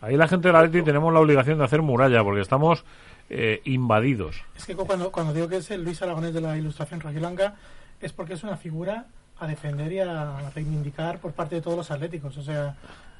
[0.00, 2.84] Ahí la gente del Atleti tenemos la obligación de hacer muralla porque estamos
[3.28, 4.42] eh, invadidos.
[4.56, 7.54] Es que cuando, cuando digo que es el Luis Aragonés de la ilustración rojiblanca
[8.00, 9.06] es porque es una figura
[9.38, 12.36] a defender y a reivindicar por parte de todos los atléticos.
[12.36, 12.76] O sea,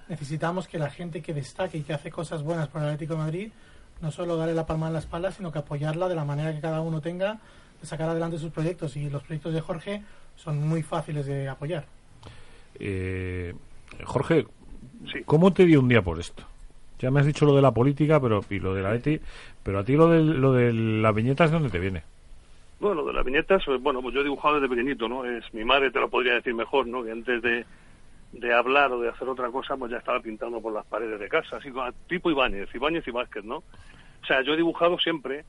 [0.09, 3.21] necesitamos que la gente que destaque y que hace cosas buenas por el Atlético de
[3.21, 3.53] Madrid
[4.01, 6.61] no solo darle la palma en la espalda, sino que apoyarla de la manera que
[6.61, 7.39] cada uno tenga
[7.81, 8.97] de sacar adelante sus proyectos.
[8.97, 10.03] Y los proyectos de Jorge
[10.43, 11.85] son muy fáciles de apoyar.
[12.79, 13.55] Eh,
[14.05, 14.47] Jorge,
[15.13, 15.21] Sí.
[15.25, 16.43] ¿cómo te dio un día por esto?
[16.99, 19.21] Ya me has dicho lo de la política pero y lo de la Atleti,
[19.63, 22.03] pero a ti lo de, lo de las viñetas, ¿de dónde te viene?
[22.79, 25.25] Bueno, de las viñetas, pues, bueno, pues yo he dibujado desde pequeñito, ¿no?
[25.25, 27.03] Es mi madre te lo podría decir mejor, ¿no?
[27.03, 27.65] Que antes de,
[28.33, 31.29] de hablar o de hacer otra cosa, pues ya estaba pintando por las paredes de
[31.29, 33.57] casa, así como tipo Ibáñez, Ibáñez y Vázquez, ¿no?
[34.23, 35.45] O sea, yo he dibujado siempre.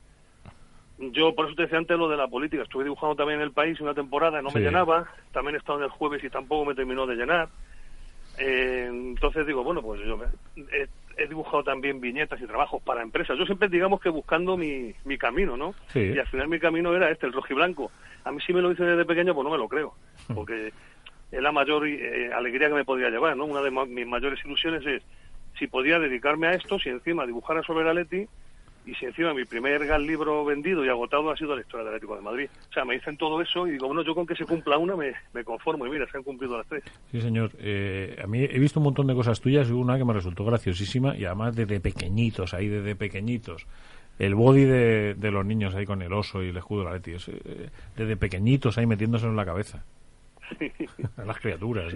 [0.98, 2.62] Yo, por eso te decía antes lo de la política.
[2.62, 4.58] Estuve dibujando también en el país una temporada, no Sí.
[4.58, 5.08] me llenaba.
[5.32, 7.48] También he estado en el jueves y tampoco me terminó de llenar.
[8.38, 10.26] Eh, entonces digo, bueno, pues yo me-
[10.72, 10.86] he,
[11.18, 13.36] he dibujado también viñetas y trabajos para empresas.
[13.38, 15.74] Yo siempre, digamos que buscando mi, mi camino, ¿no?
[15.88, 16.00] Sí.
[16.14, 17.90] Y al final mi camino era este, el rojiblanco.
[18.24, 19.94] A mí si me lo dicen desde pequeño, pues no me lo creo.
[20.34, 20.72] Porque
[21.30, 23.44] es la mayor eh, alegría que me podría llevar, ¿no?
[23.44, 25.02] Una de ma- mis mayores ilusiones es
[25.58, 28.26] si podía dedicarme a esto, si encima dibujara sobre el Atleti
[28.84, 31.94] y si encima mi primer gran libro vendido y agotado ha sido la historia del
[31.94, 32.48] Atlético de Madrid.
[32.70, 34.96] O sea, me dicen todo eso y digo, bueno, yo con que se cumpla una
[34.96, 36.82] me, me conformo y mira, se han cumplido las tres.
[37.10, 37.50] Sí, señor.
[37.58, 40.44] Eh, a mí he visto un montón de cosas tuyas y una que me resultó
[40.44, 43.66] graciosísima y además desde pequeñitos, ahí desde pequeñitos.
[44.18, 46.96] El body de, de los niños ahí con el oso y el escudo de la
[46.96, 49.84] Atleti, es, eh, desde pequeñitos ahí metiéndose en la cabeza.
[51.26, 51.94] Las criaturas.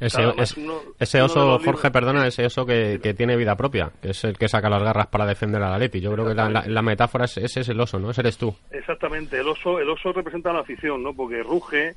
[0.00, 3.56] Ese, es- uno- ese uno oso, Jorge, libros- perdona, ese oso que, que tiene vida
[3.56, 6.00] propia, que es el que saca las garras para defender al Atleti.
[6.00, 8.10] Yo creo que la, la- la metáfora es, ese es el oso, ¿no?
[8.10, 8.54] Ese eres tú.
[8.70, 11.14] Exactamente, el oso, el oso representa la afición, ¿no?
[11.14, 11.94] Porque ruge,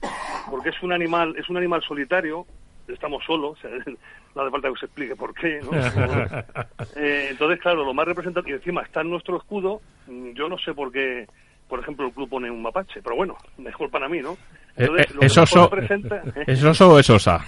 [0.50, 2.46] porque es un animal, es un animal solitario,
[2.88, 3.58] estamos solos,
[4.36, 5.72] no hace falta que se explique por qué, ¿no?
[6.96, 10.58] Eh, entonces, claro, lo más representativo, y encima está en nuestro escudo, mm, yo no
[10.58, 11.28] sé por qué,
[11.68, 14.34] por ejemplo, el club pone un mapache, pero bueno, mejor para mí, ¿no?
[14.78, 17.40] Eh, Entonces, eh, lo que ¿Es oso, representa- ¿Es oso o es osa?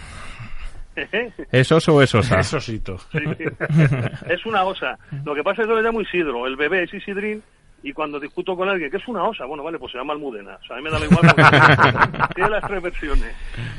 [1.51, 2.31] ¿Esos o esos?
[2.31, 2.97] Esosito.
[3.11, 3.19] Sí.
[4.29, 4.97] es una osa.
[5.25, 6.47] Lo que pasa es que yo le llamo Isidro.
[6.47, 7.43] El bebé es Isidrín
[7.83, 10.55] y cuando discuto con alguien que es una osa, bueno, vale, pues se llama Almudena.
[10.61, 11.43] O sea, a mí me da igual porque
[12.35, 13.35] tiene las tres versiones.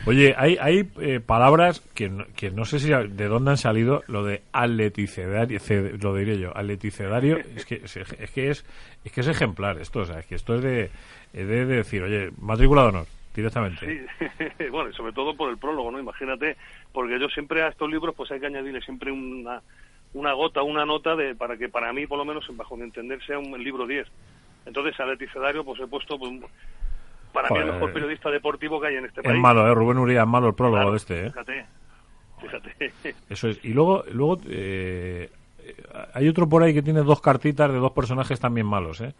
[0.06, 4.02] Oye, hay, hay eh, palabras que no, que no sé si de dónde han salido,
[4.06, 8.64] lo de atleticedario, ce- lo diré yo, atleticedario, es que es, es que es
[9.04, 10.84] es que es ejemplar esto, o sea, es que esto es de,
[11.32, 14.06] es de decir, oye, matrícula de honor, directamente.
[14.18, 15.98] Sí, bueno, y sobre todo por el prólogo, ¿no?
[16.00, 16.56] Imagínate,
[16.92, 19.60] porque yo siempre a estos libros pues hay que añadirle siempre una,
[20.14, 23.22] una gota, una nota de para que para mí, por lo menos, bajo mi entender,
[23.24, 24.06] sea un libro 10.
[24.66, 26.32] Entonces, a Leti Cedario, pues he puesto pues,
[27.32, 27.66] para mí Joder.
[27.66, 29.40] el mejor periodista deportivo que hay en este Es país.
[29.40, 31.30] malo, eh, Rubén Uría, es malo el prólogo Claro, de este, eh.
[31.30, 31.66] Fíjate,
[32.40, 33.14] fíjate.
[33.30, 33.64] Eso es.
[33.64, 35.30] Y luego, luego eh,
[36.14, 39.14] hay otro por ahí que tiene dos cartitas de dos personajes también malos, ¿eh?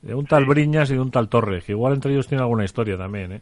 [0.00, 2.64] De un tal Briñas y de un tal Torres, que igual entre ellos tiene alguna
[2.64, 3.40] historia también, ¿eh?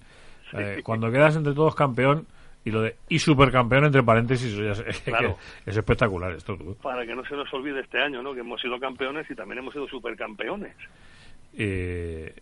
[0.53, 2.26] Eh, cuando quedas entre todos campeón
[2.64, 5.37] y lo de y supercampeón entre paréntesis, eso ya es, Claro.
[5.66, 6.57] espectacular esto.
[6.57, 6.77] tú.
[6.83, 8.35] Para que no se nos olvide este año, ¿no?
[8.35, 10.75] Que hemos sido campeones y también hemos sido supercampeones.
[11.57, 12.35] Eh,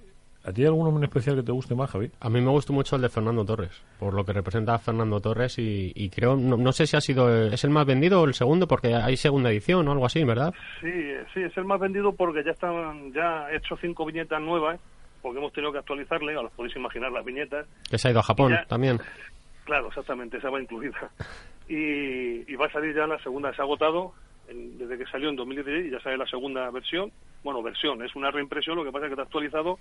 [0.45, 2.11] ¿A ti hay alguno en especial que te guste más, Javi?
[2.21, 5.21] A mí me gustó mucho el de Fernando Torres, por lo que representa a Fernando
[5.21, 8.25] Torres y, y creo, no, no sé si ha sido, es el más vendido o
[8.25, 10.55] el segundo, porque hay segunda edición o algo así, ¿verdad?
[10.81, 14.81] Sí, eh, sí, es el más vendido porque ya estaban ya hecho cinco viñetas nuevas,
[15.21, 17.67] porque hemos tenido que actualizarle, os podéis imaginar las viñetas.
[17.91, 18.65] Que se ha ido a Japón Ya.
[18.67, 19.01] también.
[19.69, 21.11] Claro, exactamente, esa va incluida.
[21.69, 24.15] Y, y va a salir ya la segunda, se ha agotado
[24.49, 27.13] en- desde que salió en 2016 y ya sale la segunda versión.
[27.45, 29.79] Bueno, versión, es una reimpresión, lo que pasa es que está actualizado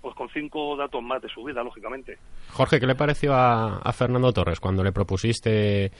[0.00, 2.16] pues con cinco datos más de su vida, lógicamente.
[2.52, 5.90] Jorge, ¿qué le pareció a, a Fernando Torres cuando le propusiste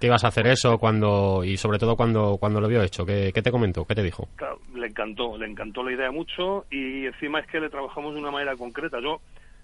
[0.00, 3.06] que ibas a hacer eso cuando y sobre todo cuando, cuando lo vio hecho?
[3.06, 3.84] ¿Qué, qué te comentó?
[3.84, 4.26] ¿Qué te dijo?
[4.34, 8.20] Claro, le encantó, le encantó la idea mucho y encima es que le trabajamos de
[8.20, 8.98] una manera concreta.
[9.00, 9.20] Yo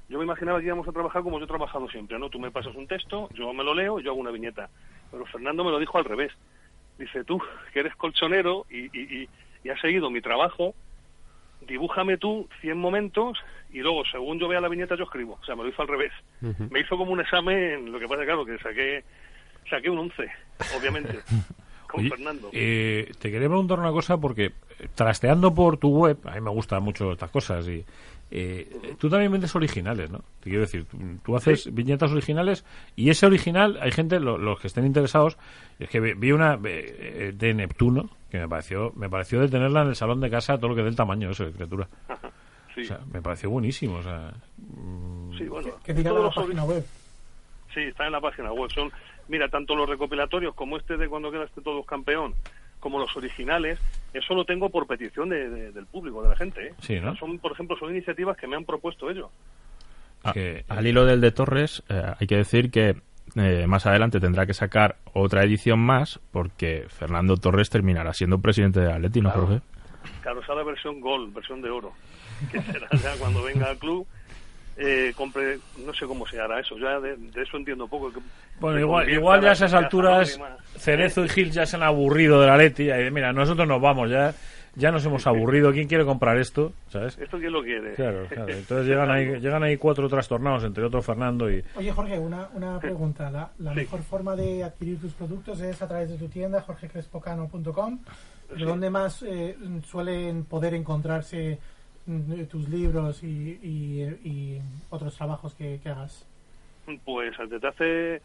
[0.09, 2.29] yo me imaginaba que íbamos a trabajar como yo he trabajado siempre, ¿no?
[2.31, 4.69] Tú me pasas un texto, yo me lo leo, yo hago una viñeta.
[5.11, 6.33] Pero Fernando me lo dijo al revés.
[6.99, 7.41] Dice, tú,
[7.73, 9.29] que eres colchonero y, y, y,
[9.65, 10.75] y has seguido mi trabajo,
[11.67, 13.39] dibújame tú 100 momentos
[13.73, 15.39] y luego, según yo vea la viñeta, yo escribo.
[15.41, 16.13] O sea, me lo hizo al revés.
[16.71, 19.05] Me hizo como un examen, lo que pasa, claro, que saqué,
[19.69, 20.31] saqué un 11,
[20.79, 21.19] obviamente,
[21.91, 22.51] con Oye, Fernando.
[22.53, 24.53] eh, te quería preguntar una cosa porque
[24.95, 27.85] trasteando por tu web, a mí me gustan mucho estas cosas y
[28.31, 30.19] eh, tú también vendes originales, ¿no?
[30.41, 32.65] Te quiero decir, tú, tú haces viñetas originales
[32.97, 35.39] y ese original, hay gente, lo- los que estén interesados,
[35.79, 39.83] es que vi, vi una eh, de Neptuno que me pareció, me pareció de tenerla
[39.83, 41.89] en el salón de casa todo lo que dé el tamaño eso de criatura.
[42.75, 42.83] Sí.
[42.83, 46.63] O sea, me pareció buenísimo, o sea, mm, Sí, bueno, Que todos la los página
[46.65, 46.85] web.
[47.73, 48.71] Sí, está en la página web.
[48.71, 48.93] Son,
[49.29, 52.35] mira, tanto los recopilatorios como este de cuando quedaste todos campeón,
[52.87, 53.81] como los originales,
[54.15, 56.69] eso lo tengo por petición de- de- del público, de la gente.
[56.69, 56.75] ¿eh?
[56.79, 57.09] Sí, ¿no?
[57.09, 59.29] O sea, son, por ejemplo, son iniciativas que me han propuesto ellos.
[60.23, 62.95] A- que- al hilo del de Torres, eh, hay que decir que
[63.35, 68.79] eh, más adelante tendrá que sacar otra edición más porque Fernando Torres terminará siendo presidente
[68.81, 69.61] de Atleti, ¿no, Jorge?
[70.23, 71.93] Claro, esa es la versión Gold, versión de oro,
[72.53, 74.07] que será ya cuando venga al club.
[74.79, 78.13] Eh, compre, no sé cómo se hará eso, ya de, de eso entiendo poco.
[78.13, 78.21] que-
[78.61, 80.39] Bueno, igual, igual ya a esas alturas.
[80.77, 82.91] Cerezo y Gil ya se han aburrido de la Leti.
[82.91, 84.35] Y mira, nosotros nos vamos, ya
[84.79, 85.73] ya nos hemos aburrido.
[85.73, 86.75] ¿Quién quiere comprar esto?
[86.89, 87.17] ¿Sabes?
[87.19, 87.95] ¿Esto quién lo quiere?
[87.95, 88.53] Claro, claro.
[88.53, 91.65] Entonces llegan ahí, llegan ahí cuatro trastornados, entre otros Fernando y...
[91.77, 93.31] Oye, Jorge, una, una pregunta.
[93.31, 97.99] La, la mejor forma de adquirir tus productos es a través de tu tienda, jorgecrespocano.com.
[98.55, 101.59] ¿De dónde más eh, suelen poder encontrarse
[102.51, 106.25] tus libros y, y- y otros trabajos que, que hagas?
[107.05, 108.23] Pues desde hace,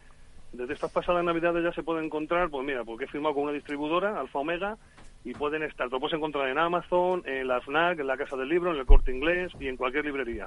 [0.52, 3.52] desde estas pasadas navidades ya se puede encontrar, pues mira, porque he firmado con una
[3.52, 4.76] distribuidora, Alfa Omega,
[5.24, 8.48] y pueden estar, lo puedes encontrar en Amazon, en la FNAC, en la Casa del
[8.48, 10.46] Libro, en el Corte Inglés y en cualquier librería.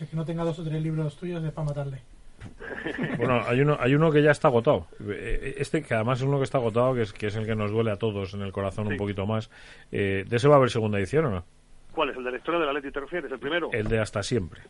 [0.00, 2.00] El que no tenga dos o tres libros tuyos es para matarle.
[3.18, 4.86] Bueno, hay uno, hay uno que ya está agotado.
[5.08, 7.56] Eh, Este, que además es uno que está agotado, que es, que es el que
[7.56, 9.50] nos duele a todos en el corazón un poco más.
[9.90, 11.44] Eh, ¿De ese va a haber segunda edición o no?
[11.98, 12.16] ¿Cuál es?
[12.16, 13.32] ¿El de la historia de la Leti te refieres?
[13.32, 13.70] ¿El primero?
[13.72, 14.60] El de hasta siempre.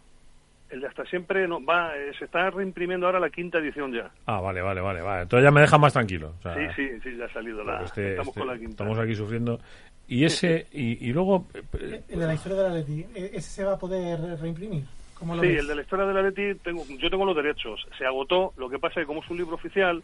[0.70, 4.10] El de hasta siempre no, va, eh, se está reimprimiendo ahora la quinta edición ya.
[4.24, 5.02] Ah, vale, vale, vale.
[5.02, 5.22] vale.
[5.24, 6.32] Entonces ya me deja más tranquilo.
[6.38, 7.82] O sea, Sí, sí, sí, ya ha salido la.
[7.82, 8.70] este- estamos este- con la quinta.
[8.70, 9.60] estamos aquí sufriendo.
[10.08, 11.44] Y ese, y, y luego...
[11.78, 14.84] eh, El de la historia de la Leti, ¿e- ¿ese se va a poder reimprimir?
[15.18, 15.58] ¿Cómo lo Sí, ves?
[15.60, 17.86] el de la historia de la Leti, tengo, yo tengo los derechos.
[17.98, 20.02] Se agotó, lo que pasa es que como es un libro oficial,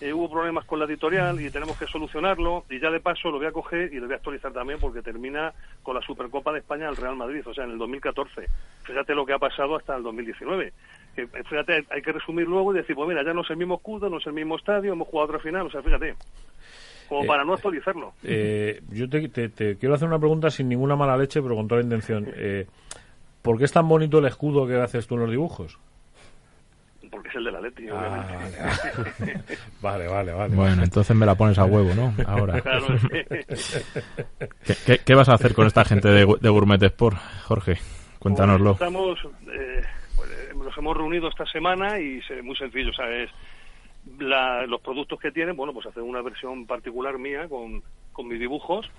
[0.00, 2.64] eh, hubo problemas con la editorial y tenemos que solucionarlo.
[2.70, 5.02] Y ya de paso lo voy a coger y lo voy a actualizar también porque
[5.02, 8.46] termina con la Supercopa de España al Real Madrid, o sea, en el 2014.
[8.84, 10.72] Fíjate lo que ha pasado hasta el 2019.
[11.14, 13.56] Que, eh, fíjate, hay que resumir luego y decir, pues mira, ya no es el
[13.56, 16.14] mismo escudo, no es el mismo estadio, hemos jugado otra final, o sea, fíjate.
[17.08, 18.12] Como Eh, para no actualizarlo.
[18.22, 21.66] Eh, yo te, te- te quiero hacer una pregunta sin ninguna mala leche, pero con
[21.66, 22.26] toda la intención.
[22.36, 22.66] Eh,
[23.42, 25.78] ¿Por qué es tan bonito el escudo que haces tú en los dibujos?
[27.10, 29.56] Porque es el de la Leti, Ah, obviamente.
[29.82, 30.54] vale, vale, vale.
[30.54, 32.14] Bueno, entonces me la pones a huevo, ¿no?
[32.26, 32.60] Ahora.
[32.70, 32.86] Claro,
[34.64, 37.78] ¿Qué, qué, qué vas a hacer con esta gente de, de Gourmet Sport, Jorge?
[38.18, 38.76] Cuéntanoslo.
[38.76, 39.18] Pues estamos,
[39.52, 39.82] eh,
[40.14, 43.30] pues, eh, nos hemos reunido esta semana y es muy sencillo, ¿sabes?
[44.18, 47.82] La, los productos que tienen, bueno, pues hacer una versión particular mía con,
[48.12, 48.90] con mis dibujos.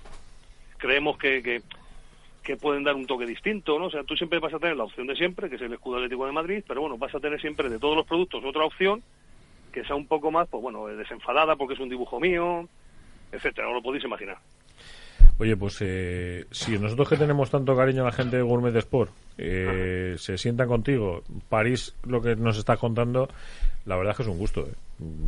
[0.78, 1.62] Creemos que, que,
[2.42, 3.86] que pueden dar un toque distinto, ¿no?
[3.86, 5.96] O sea, tú siempre vas a tener la opción de siempre, que es el escudo
[5.96, 9.02] atlético de Madrid, pero bueno, vas a tener siempre de todos los productos otra opción
[9.72, 12.68] que sea un poco más, pues bueno, desenfadada porque es un dibujo mío,
[13.32, 14.36] etcétera, no lo podéis imaginar.
[15.38, 19.10] Oye, pues eh, si nosotros que tenemos tanto cariño a la gente de Gourmet Sport
[19.38, 23.28] eh, se sientan contigo, París, lo que nos estás contando,
[23.86, 24.60] la verdad es que es un gusto.
[24.60, 24.74] eh.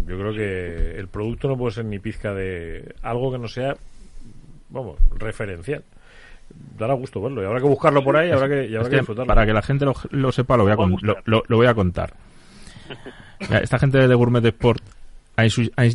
[0.06, 3.74] Yo creo que el producto no puede ser ni pizca de algo que no sea,
[4.68, 5.82] vamos, referencial.
[6.78, 8.84] Dará gusto verlo y habrá que buscarlo por ahí y habrá que, y habrá Es
[8.86, 9.26] que que disfrutarlo.
[9.28, 11.22] para que la gente lo, lo sepa, lo voy a, a con- lo, buscar.
[11.26, 12.14] lo- lo voy a contar.
[13.40, 14.82] Mira, Esta gente de Gourmet Sport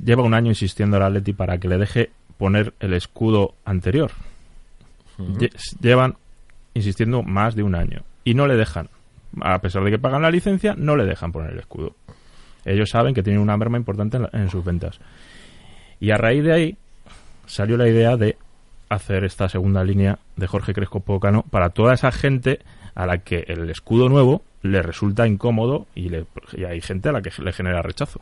[0.03, 4.11] lleva un año insistiendo al Atleti para que le deje poner el escudo anterior.
[5.17, 6.15] Lle- Llevan
[6.73, 8.89] insistiendo más de un año y no le dejan.
[9.41, 11.95] A pesar de que pagan la licencia, no le dejan poner el escudo.
[12.65, 14.99] Ellos saben que tienen una merma importante en, la- en sus ventas.
[15.99, 16.77] Y a raíz de ahí
[17.45, 18.37] salió la idea de
[18.89, 22.59] hacer esta segunda línea de Jorge Cresco Pocano para toda esa gente
[22.95, 27.11] a la que el escudo nuevo le resulta incómodo y, le- y hay gente a
[27.13, 28.19] la que le genera rechazo.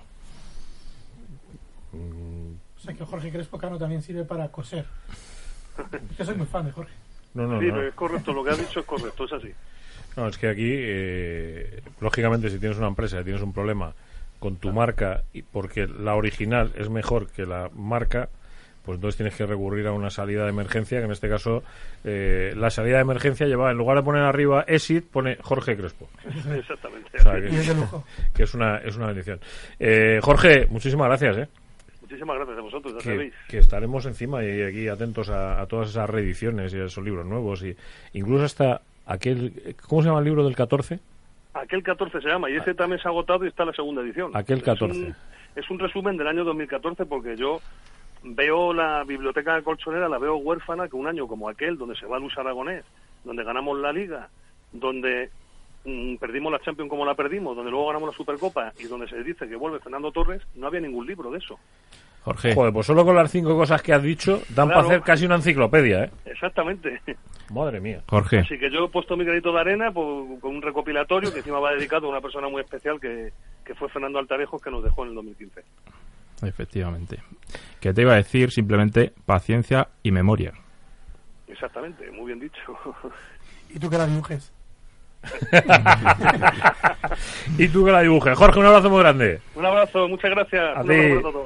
[1.94, 4.86] O sea que Jorge Crespo Cano también sirve para coser.
[6.12, 6.94] Es que soy muy fan de Jorge.
[7.34, 7.82] No, no, sí, no.
[7.82, 9.52] es correcto, lo que has dicho es correcto, es así.
[10.16, 13.94] No, es que aquí, eh, lógicamente, si tienes una empresa y tienes un problema
[14.40, 18.30] con tu marca, y porque la original es mejor que la marca,
[18.88, 21.62] pues entonces tienes que recurrir a una salida de emergencia, que en este caso,
[22.06, 26.08] eh, la salida de emergencia lleva, en lugar de poner arriba Exit, pone Jorge Crespo.
[26.56, 27.18] Exactamente.
[27.18, 28.06] O sea, que, Y es de lujo.
[28.34, 29.42] que es una, es una bendición.
[29.78, 31.50] Eh, Jorge, muchísimas gracias, ¿eh?
[32.00, 33.34] Muchísimas gracias a vosotros, ya que, sabéis.
[33.50, 37.26] que estaremos encima y aquí atentos a, a todas esas reediciones y a esos libros
[37.26, 37.76] nuevos y
[38.14, 40.98] incluso hasta aquel ¿cómo se llama el libro del 14?
[41.56, 44.32] Aquel 14 se llama y ese también se ha agotado y está la segunda edición.
[44.34, 44.98] Aquel Es 14.
[44.98, 45.16] un,
[45.58, 47.60] es un resumen del año 2014 porque yo
[48.24, 52.20] veo la biblioteca colchonera, la veo huérfana que un año como aquel, donde se va
[52.20, 52.84] Luis Aragonés,
[53.24, 54.30] donde ganamos la Liga,
[54.72, 55.30] donde
[55.86, 59.24] mm, perdimos la Champions como la perdimos, donde luego ganamos la Supercopa y donde se
[59.24, 61.58] dice que vuelve Fernando Torres, no había ningún libro de eso.
[62.24, 65.26] Jorge, Joder, pues solo con las cinco cosas que has dicho dan para hacer casi
[65.26, 66.12] una enciclopedia, ¿eh?
[66.26, 67.00] Exactamente.
[67.54, 68.02] Madre mía.
[68.10, 71.38] Jorge, Así que yo he puesto mi granito de arena por- con un recopilatorio que
[71.40, 73.32] encima va dedicado a una persona muy especial que,
[73.64, 75.62] que fue Fernando Altarejos que nos dejó en el 2015.
[76.42, 77.22] Efectivamente.
[77.80, 80.54] Que te iba a decir simplemente paciencia y memoria.
[81.48, 82.78] Exactamente, muy bien dicho.
[83.70, 84.54] Y tú que la dibujes.
[87.58, 88.38] y tú que la dibujes.
[88.38, 89.40] Jorge, un abrazo muy grande.
[89.56, 90.78] un abrazo, muchas gracias.
[90.78, 90.96] A ti.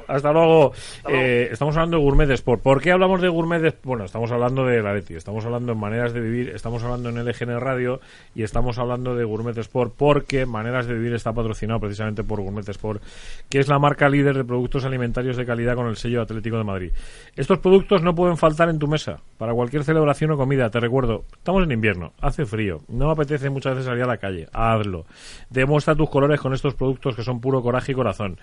[0.08, 0.72] Hasta luego.
[1.08, 2.62] Eh, estamos hablando de Gourmet Sport.
[2.62, 3.84] ¿Por qué hablamos de Gourmet Sport?
[3.84, 7.24] Bueno, estamos hablando de la Leti, estamos hablando en Maneras de Vivir, estamos hablando en
[7.24, 8.00] LGN Radio
[8.34, 12.68] y estamos hablando de Gourmet Sport porque Maneras de Vivir está patrocinado precisamente por Gourmet
[12.68, 13.02] Sport,
[13.48, 16.64] que es la marca líder de productos alimentarios de calidad con el sello Atlético de
[16.64, 16.92] Madrid.
[17.36, 20.70] Estos productos no pueden faltar en tu mesa para cualquier celebración o comida.
[20.70, 24.48] Te recuerdo, estamos en invierno, hace frío, no apetece muchas veces salir a la calle.
[24.52, 25.06] Hazlo.
[25.50, 28.38] Demuestra tus colores con estos productos que son puro coraje y corazón.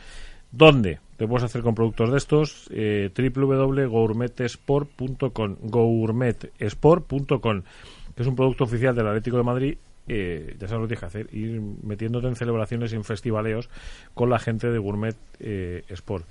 [0.51, 0.99] ¿Dónde?
[1.17, 7.61] Te puedes hacer con productos de estos eh, www.gourmetesport.com gourmetesport.com
[8.15, 9.77] que es un producto oficial del Atlético de Madrid
[10.07, 13.69] eh, ya sabes lo que tienes que hacer ir metiéndote en celebraciones y en festivaleos
[14.15, 16.25] con la gente de Gourmet eh, Sport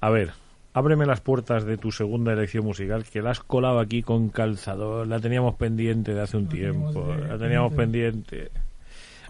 [0.00, 0.32] a ver
[0.74, 5.06] ábreme las puertas de tu segunda elección musical que la has colado aquí con calzador
[5.06, 8.30] la teníamos pendiente de hace un tiempo de- la teníamos pendiente.
[8.36, 8.68] pendiente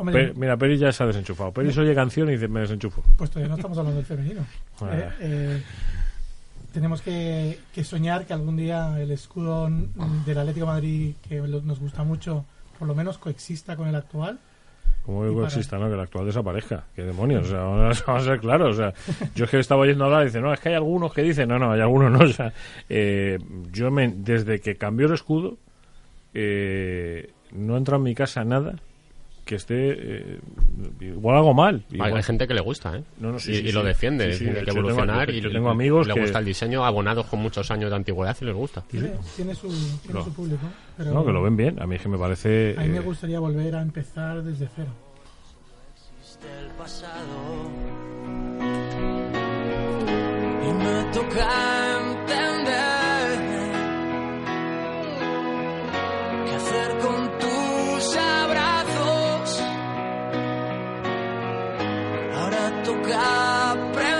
[0.00, 1.50] Hombre, Pe- mira, Peri ya se ha desenchufado.
[1.52, 3.02] Peri oye canción y dice, me desenchufo.
[3.16, 4.46] pues todavía no estamos hablando del femenino.
[4.80, 4.90] Ah.
[4.94, 5.62] Eh, eh,
[6.72, 9.68] tenemos que, que soñar que algún día el escudo
[10.24, 12.44] del Atlético de Madrid, que nos gusta mucho,
[12.78, 14.38] por lo menos coexista con el actual.
[15.08, 15.88] Como Y digo, para- exista, ¿no?
[15.88, 16.84] Que el actual desaparezca.
[16.94, 17.46] ¿Qué demonios?
[17.46, 18.74] O sea, vamos a, vamos a ser claros.
[18.74, 18.92] O sea,
[19.34, 21.48] yo es que estaba oyendo hablar y dice, no, es que hay algunos que dicen,
[21.48, 22.18] no, no, hay algunos no.
[22.18, 22.52] O sea,
[22.90, 23.38] eh,
[23.72, 25.56] yo me, desde que cambió el escudo,
[26.34, 28.74] eh, no entra en mi casa nada
[29.48, 29.74] que esté
[30.36, 30.40] eh,
[31.00, 31.82] igual algo mal.
[31.90, 33.02] Hay, Igual- hay gente que le gusta, ¿eh?
[33.18, 35.30] No, no, sí, y, sí, y lo defiende, Sí, sí, dice de que tengo- evolucionar
[35.30, 37.96] yo- y yo tengo amigos le que- gusta el diseño, abonados con muchos años de
[37.96, 38.82] antigüedad y les gusta.
[38.82, 39.68] Tiene, tiene su,
[40.02, 40.66] tiene Lo- su público.
[40.98, 41.80] Pero no, que lo ven bien.
[41.82, 42.74] A mí es que me parece...
[42.76, 44.90] A mí me eh, gustaría volver a empezar desde cero.
[46.42, 47.68] del pasado
[50.62, 51.48] y me toca
[51.98, 52.97] entender
[62.88, 64.17] toca aprender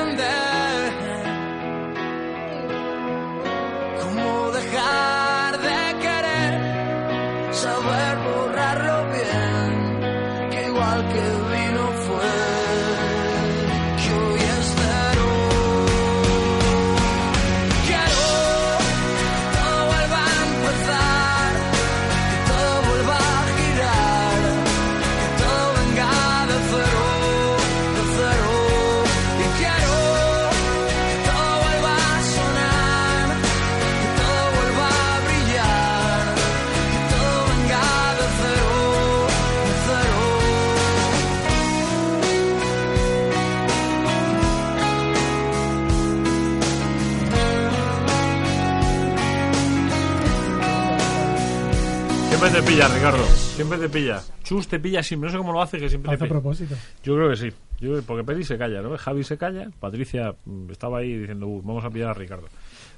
[52.51, 53.24] Siempre te pilla, Ricardo.
[53.26, 54.22] Siempre te pilla.
[54.42, 55.28] Chus te pilla siempre.
[55.28, 56.40] No sé cómo lo hace, que siempre Lo hace te a pilla.
[56.40, 56.74] propósito.
[57.03, 57.49] Yo creo que sí.
[57.78, 58.96] Yo, porque Peri se calla, ¿no?
[58.96, 59.68] Javi se calla.
[59.78, 62.49] Patricia mm, estaba ahí diciendo, "Uh, vamos a pillar a Ricardo.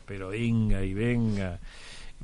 [0.06, 1.58] Pero venga y venga.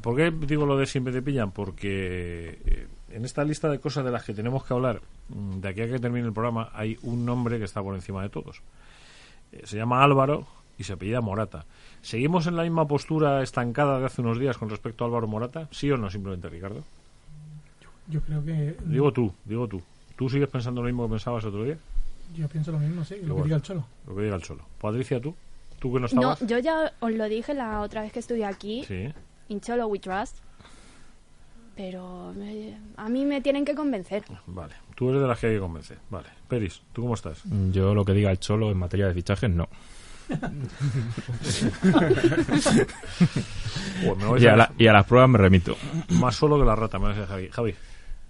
[0.01, 1.51] ¿Por qué digo lo de siempre te pillan?
[1.51, 5.01] Porque eh, en esta lista de cosas de las que tenemos que hablar,
[5.31, 8.22] mm, de aquí a que termine el programa, hay un nombre que está por encima
[8.22, 8.62] de todos.
[9.51, 10.47] Eh, se llama Álvaro
[10.79, 11.66] y se apellida Morata.
[12.03, 15.66] ¿Seguimos en la misma postura estancada de hace unos días con respecto a Álvaro Morata?
[15.72, 16.85] ¿Sí o no, simplemente, Ricardo?
[18.09, 18.76] Yo creo que.
[18.84, 19.80] Digo tú, digo tú.
[20.16, 21.78] ¿Tú sigues pensando lo mismo que pensabas otro día?
[22.34, 23.36] Yo pienso lo mismo, sí, lo Igual.
[23.38, 23.86] que diga el Cholo.
[24.07, 24.64] Lo que diga el Cholo.
[24.80, 25.34] Patricia, ¿tú?
[25.78, 26.40] ¿Tú que no No, estabas?
[26.46, 28.84] yo ya os lo dije la otra vez que estuve aquí.
[28.86, 29.12] Sí.
[29.48, 30.38] In Cholo we trust.
[31.76, 34.24] Pero me- a mí me tienen que convencer.
[34.46, 34.74] Vale.
[34.94, 35.98] Tú eres de las que hay que convencer.
[36.09, 36.28] Vale.
[36.48, 37.42] Peris, ¿tú cómo estás?
[37.70, 39.68] Yo lo que diga el Cholo en materia de fichajes, no.
[44.38, 45.76] Y a la- y a las pruebas me remito.
[46.11, 47.48] Más solo que la rata, me decir Javi.
[47.50, 47.74] Javi.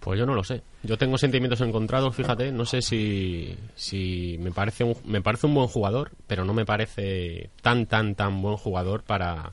[0.07, 0.63] Pues yo no lo sé.
[0.85, 2.53] Yo tengo sentimientos encontrados, fíjate.
[2.53, 6.65] No sé si, si me parece un, me parece un buen jugador, pero no me
[6.65, 9.51] parece tan, tan, tan buen jugador para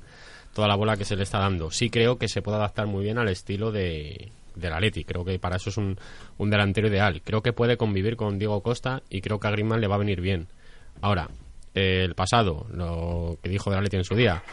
[0.53, 1.71] toda la bola que se le está dando.
[1.71, 5.05] Sí creo que se puede adaptar muy bien al estilo de del Atleti.
[5.05, 5.97] Creo que para eso es un,
[6.37, 7.23] un delantero ideal.
[7.23, 9.97] Creo que puede convivir con Diego Costa y creo que a Griezmann le va a
[9.97, 10.49] venir bien.
[11.01, 11.31] Ahora,
[11.73, 14.43] el pasado, lo que dijo del Atleti en su día,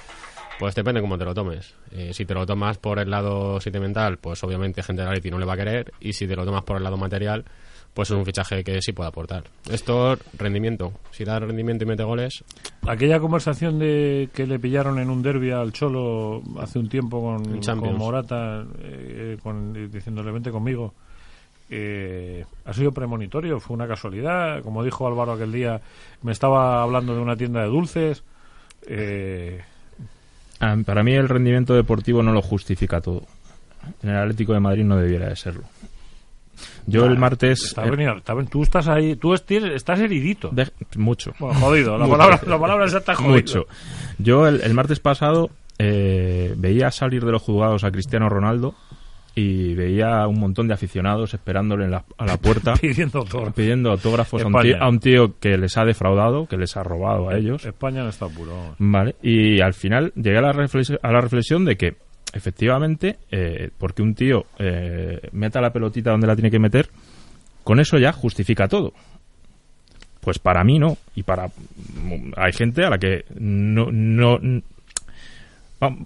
[0.60, 1.74] pues depende cómo te lo tomes.
[1.90, 5.38] Eh, si te lo tomas por el lado sentimental, pues obviamente gente de Atleti no
[5.38, 5.90] le va a querer.
[6.00, 7.46] Y si te lo tomas por el lado material,
[7.94, 9.44] pues es un fichaje que sí puede aportar.
[9.70, 10.92] Esto, rendimiento.
[11.12, 12.44] Si da rendimiento y mete goles,
[12.86, 17.96] Aquella conversación de que le pillaron en un derby al Cholo hace un tiempo con,
[17.96, 20.92] Morata, eh, con- diciéndole vente conmigo,
[21.70, 24.62] eh, ha sido premonitorio, fue una casualidad.
[24.62, 25.80] Como dijo Álvaro aquel día,
[26.20, 28.24] me estaba hablando de una tienda de dulces.
[28.86, 29.62] Eh,
[30.84, 33.22] Para mí el rendimiento deportivo no lo justifica todo.
[34.02, 35.62] En el Atlético de Madrid no debiera de serlo.
[36.86, 37.62] Yo el martes...
[37.64, 40.50] está eh, está tú estás ahí, tú estás heridito.
[40.52, 41.32] de- mucho.
[41.38, 42.18] Bueno, jodido, la Mucho.
[42.18, 43.32] palabra, la palabra exacta jodido.
[43.32, 43.66] Mucho.
[44.18, 48.74] Yo el, el martes pasado eh, veía salir de los juzgados a Cristiano Ronaldo
[49.34, 53.54] y veía un montón de aficionados esperándole en la- a la puerta Pidiendo autógrafos.
[53.54, 56.82] pidiendo autógrafos a un, tío, a un tío que les ha defraudado, que les ha
[56.82, 57.64] robado a ellos.
[57.64, 58.74] España no está puro.
[58.78, 61.94] Vale, y al final llegué a la, reflex- a la reflexión de que,
[62.32, 66.88] efectivamente, eh, porque un tío eh, meta la pelotita donde la tiene que meter,
[67.64, 68.92] con eso ya justifica todo.
[70.20, 71.46] Pues para mí no, y para.
[72.36, 73.86] Hay gente a la que no.
[73.90, 74.38] no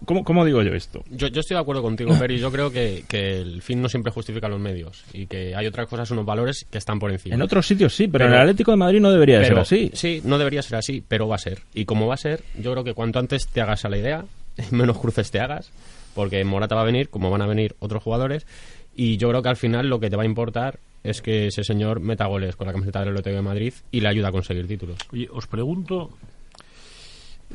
[0.05, 1.03] ¿Cómo, cómo digo yo esto?
[1.11, 2.39] yo, yo estoy de acuerdo contigo, Peri.
[2.39, 5.89] Yo creo que, que el fin no siempre justifica los medios y que hay otras
[5.89, 7.35] cosas, unos valores que están por encima.
[7.35, 9.53] En otros sitios sí, pero, en Pero- el Atlético de Madrid no debería de ser
[9.55, 9.91] Pero- así.
[9.95, 11.61] Sí, no debería ser así, pero va a ser.
[11.75, 14.25] Y como va a ser, yo creo que cuanto antes te hagas a la idea,
[14.71, 15.71] menos cruces te hagas,
[16.15, 18.47] porque Morata va a venir, como van a venir otros jugadores,
[18.95, 21.65] y yo creo que al final lo que te va a importar es que ese
[21.65, 24.67] señor meta goles con la camiseta del Atlético de Madrid y le ayuda a conseguir
[24.69, 24.97] títulos.
[25.13, 26.11] Oye, os pregunto.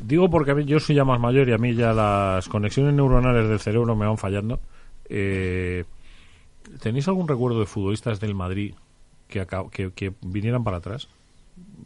[0.02, 2.94] Digo porque a mí, yo soy ya más mayor y a mí ya las conexiones
[2.94, 4.60] neuronales del cerebro me van fallando.
[5.08, 5.84] Eh,
[6.80, 8.74] ¿Tenéis algún recuerdo de futbolistas del Madrid
[9.28, 11.08] que, aca- que, que vinieran para atrás?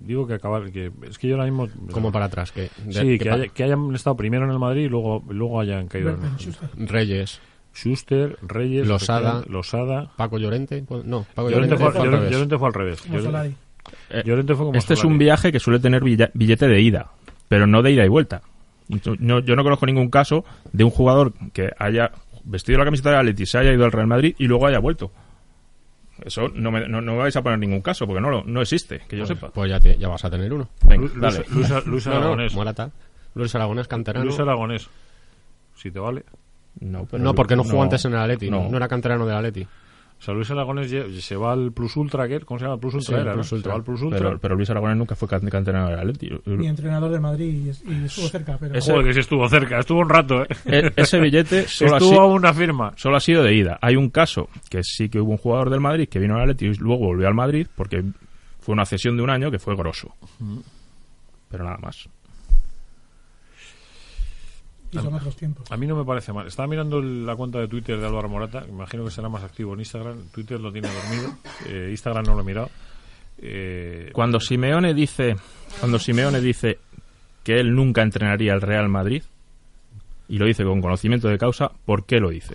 [0.00, 0.70] Digo que acabar.
[0.70, 1.68] Que, es que yo ahora mismo.
[1.90, 4.50] Como para atrás, que, de- Sí, que que, pa- haya- que hayan estado primero en
[4.50, 6.38] el Madrid y luego, luego hayan caído en.
[6.38, 6.68] Schuster.
[6.76, 7.40] Reyes,
[7.74, 9.42] Schuster, Reyes, Losada.
[9.48, 10.12] Losada.
[10.16, 12.32] Paco Llorente, pues, no, Paco Llorente Llorente, fue, fue al Llorente- revés.
[12.32, 13.00] Llorente fue al revés.
[13.02, 13.56] Como Llorente- Solari.
[14.24, 17.10] Llorente fue como Este es un viaje que suele tener billete de ida,
[17.48, 18.42] pero no de ida y vuelta.
[18.88, 22.10] Yo no, yo no conozco ningún caso de un jugador que haya
[22.44, 25.10] vestido la camiseta de Atleti, se haya ido al Real Madrid y luego haya vuelto.
[26.24, 28.62] Eso no me, no, no me vais a poner ningún caso, porque no, lo- no
[28.62, 29.48] existe, que yo sepa.
[29.48, 30.68] Pues ya, te- ya vas a tener uno.
[30.86, 31.44] Venga, Lu- dale.
[31.50, 32.54] Luis, Luis- Luis No, no, Aragonés.
[32.54, 32.90] Morata.
[33.34, 34.24] Luis Aragonés, canterano.
[34.26, 34.88] Luis Aragonés.
[35.74, 36.24] Si te vale.
[36.80, 39.66] No, pero- no, porque no jugó antes en el Atleti, no era canterano del Atleti.
[40.24, 42.40] O sea, Luis Aragonés lle- se va al Plus Ultra, ¿qué?
[42.40, 42.78] ¿cómo se llama?
[42.78, 43.34] Plus Ultra Sí, era, ¿no?
[43.34, 43.72] Plus Se Ultra.
[43.72, 44.18] va al Plus Ultra.
[44.18, 46.30] Pero, pero Luis Aragonés nunca fue can- canterano del Atleti.
[46.46, 49.46] Mi entrenador de Madrid y, es- y estuvo cerca, pero Ese- Joder, que sí estuvo
[49.50, 50.46] cerca, estuvo un rato, ¿eh?
[50.64, 52.92] E- ese billete solo ha, estuvo sido, a una firma.
[52.96, 53.78] solo ha sido de ida.
[53.82, 56.66] Hay un caso que sí que hubo un jugador del Madrid que vino al Atleti
[56.68, 58.02] y luego volvió al Madrid porque
[58.60, 60.14] fue una cesión de un año que fue grosso.
[61.50, 62.08] Pero nada más.
[64.94, 65.70] Y son otros tiempos.
[65.70, 66.46] A mí no me parece mal.
[66.46, 68.64] Estaba mirando la cuenta de Twitter de Álvaro Morata.
[68.68, 70.18] Imagino que será más activo en Instagram.
[70.32, 71.34] Twitter lo tiene dormido.
[71.68, 72.70] Eh, Instagram no lo he mirado.
[73.38, 75.34] Eh, Cuando Simeone dice,
[75.80, 76.78] cuando Simeone dice
[77.42, 79.22] que él nunca entrenaría al Real Madrid
[80.28, 82.54] y lo dice con conocimiento de causa, ¿por qué lo dice?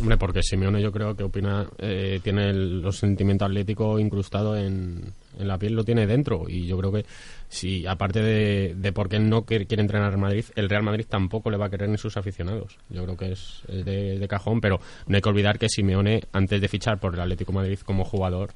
[0.00, 5.12] Hombre, porque Simeone yo creo que opina, eh, tiene el, los sentimiento atlético incrustado en,
[5.38, 6.44] en la piel, lo tiene dentro.
[6.48, 7.04] Y yo creo que,
[7.48, 11.06] si aparte de, de por qué no quiere, quiere entrenar al Madrid, el Real Madrid
[11.08, 12.76] tampoco le va a querer ni sus aficionados.
[12.90, 16.22] Yo creo que es, es de, de cajón, pero no hay que olvidar que Simeone,
[16.32, 18.50] antes de fichar por el Atlético de Madrid como jugador,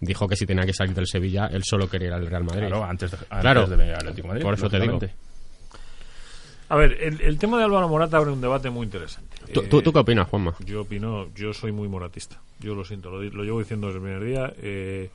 [0.00, 2.66] dijo que si tenía que salir del Sevilla, él solo quería ir al Real Madrid.
[2.66, 3.66] Claro, antes de, antes Claro.
[3.66, 4.42] de venir al Atlético de Madrid.
[4.44, 4.98] Por eso te digo.
[6.68, 9.33] a ver, el, el tema de Álvaro Morata abre un debate muy interesante.
[9.52, 10.54] ¿Tú, tú- qué opinas, Juanma?
[10.64, 12.40] Yo opino, yo soy muy moratista.
[12.60, 14.52] Yo lo siento, lo, llevo diciendo desde el primer día.
[14.58, 15.10] Eh,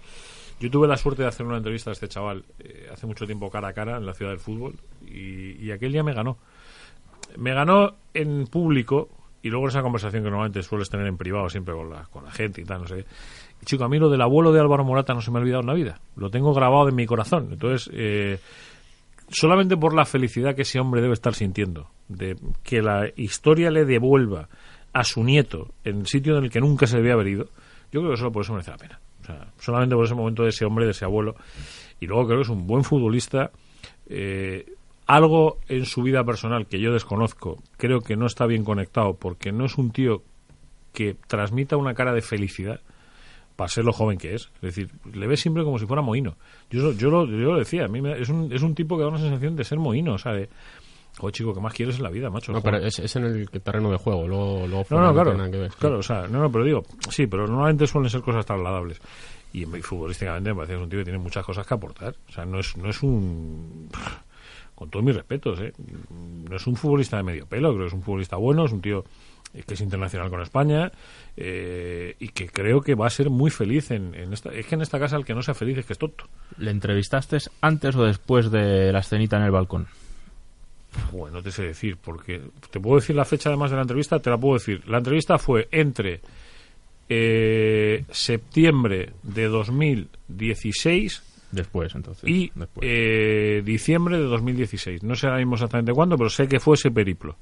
[0.60, 3.50] yo tuve la suerte de hacer una entrevista a este chaval eh, hace mucho tiempo
[3.50, 4.74] cara a cara en la ciudad del fútbol
[5.08, 6.38] y, y aquel día me ganó.
[7.38, 9.10] Me ganó en público
[9.42, 12.32] y luego esa conversación que normalmente sueles tener en privado siempre con la, con la
[12.32, 13.06] gente y tal, no sé
[13.66, 15.68] chico, a mí lo del abuelo de Álvaro Morata no se me ha olvidado en
[15.68, 16.00] la vida.
[16.16, 17.50] Lo tengo grabado en mi corazón.
[17.52, 18.40] Entonces, eh,
[19.32, 23.86] solamente por la felicidad que ese hombre debe estar sintiendo, de que la historia le
[23.86, 24.50] devuelva
[24.94, 27.46] a su nieto en el sitio en el que nunca se debía haber ido,
[27.92, 29.00] yo creo que solo por eso merece la pena.
[29.22, 31.36] O sea, solamente por ese momento de ese hombre, de ese abuelo.
[32.00, 33.52] Y luego creo que es un buen futbolista.
[34.08, 34.66] eh,
[35.10, 39.52] algo en su vida personal que yo desconozco, creo que no está bien conectado porque
[39.52, 40.22] no es un tío
[40.94, 42.80] que transmita una cara de felicidad
[43.60, 44.44] para ser lo joven que es.
[44.56, 46.38] Es decir, le ves siempre como si fuera mohino.
[46.70, 49.04] Yo, yo, lo, yo lo decía, a mí me- es, un, es un tipo que
[49.04, 50.48] da una sensación de ser mohino, o sea, de,
[51.18, 52.54] joder, chico, ¿qué más quieres en la vida, macho?
[52.54, 55.52] No, pero es, es en el terreno de juego, luego, luego No, no, claro.
[55.52, 55.70] que.
[55.78, 59.02] Claro, o sea, no, no, pero digo, sí, pero normalmente suelen ser cosas trasladables.
[59.52, 62.16] Y, y futbolísticamente me parece que es un tío que tiene muchas cosas que aportar.
[62.30, 63.90] O sea, no es, no es un.
[64.76, 65.74] Con todos mis respetos, ¿eh?
[66.50, 68.80] No es un futbolista de medio pelo, creo que es un futbolista bueno, es un
[68.80, 69.04] tío
[69.68, 70.92] que es internacional con España
[71.42, 74.50] eh, y que creo que va a ser muy feliz en, en esta.
[74.52, 76.26] Es que en esta casa el que no sea feliz es que es tonto.
[76.58, 79.88] ¿Le entrevistaste antes o después de la escenita en el balcón?
[81.14, 84.20] Bueno, no te sé decir, porque te puedo decir la fecha además de la entrevista,
[84.20, 84.86] te la puedo decir.
[84.90, 86.20] La entrevista fue entre
[87.08, 92.30] eh, septiembre de 2016 Después, entonces.
[92.30, 92.86] y después.
[92.88, 95.04] eh, diciembre de 2016.
[95.04, 97.38] No sé ahora mismo exactamente cuándo, pero sé que fue ese periplo.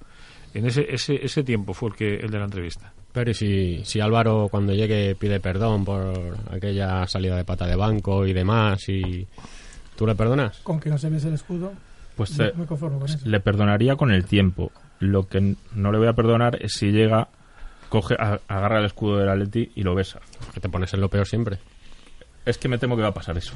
[0.54, 2.92] En ese, ese, ese tiempo fue el, que, el de la entrevista.
[3.12, 7.76] Pero ¿y si, si Álvaro cuando llegue pide perdón por aquella salida de pata de
[7.76, 9.28] banco y demás, y
[9.96, 10.60] tú le perdonas?
[10.60, 11.74] Con que no se ves el escudo,
[12.16, 13.20] Pues me, eh, me conformo con eso.
[13.28, 14.72] le perdonaría con el tiempo.
[15.00, 17.28] Lo que no le voy a perdonar es si llega,
[17.90, 20.20] coge, agarra el escudo del Atleti y lo besa.
[20.54, 21.58] Que te pones en lo peor siempre.
[22.48, 23.54] Es que me temo que va a pasar eso.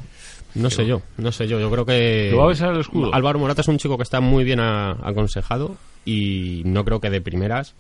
[0.56, 1.60] No sé yo, no sé yo.
[1.60, 2.30] Yo creo que.
[2.32, 3.14] ¿Lo va a besar el escudo?
[3.16, 7.10] Álvaro Morata es un chico que está muy bien a- aconsejado y no creo que
[7.10, 7.74] de primeras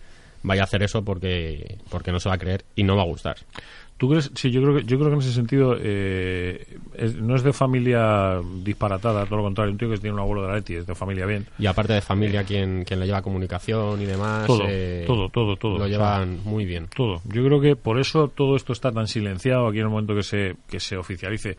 [0.43, 3.05] vaya a hacer eso porque, porque no se va a creer y no va a
[3.05, 3.38] gustar.
[4.02, 4.32] ¿Tú crees?
[4.34, 7.54] Sí, yo creo que, yo creo que en ese sentido eh, es- no es de
[7.54, 9.72] familia disparatada, todo lo contrario.
[9.72, 11.45] Un tío que tiene un abuelo de la Leti es de familia bien.
[11.60, 15.56] Y aparte de familia, quien, quien le lleva comunicación y demás, Todo, eh, todo, todo,
[15.56, 15.78] todo.
[15.78, 16.88] lo O sea, llevan muy bien.
[16.95, 17.22] todo.
[17.26, 20.24] Yo creo que por eso todo esto está tan silenciado aquí en el momento que
[20.24, 21.56] se, que se oficialice,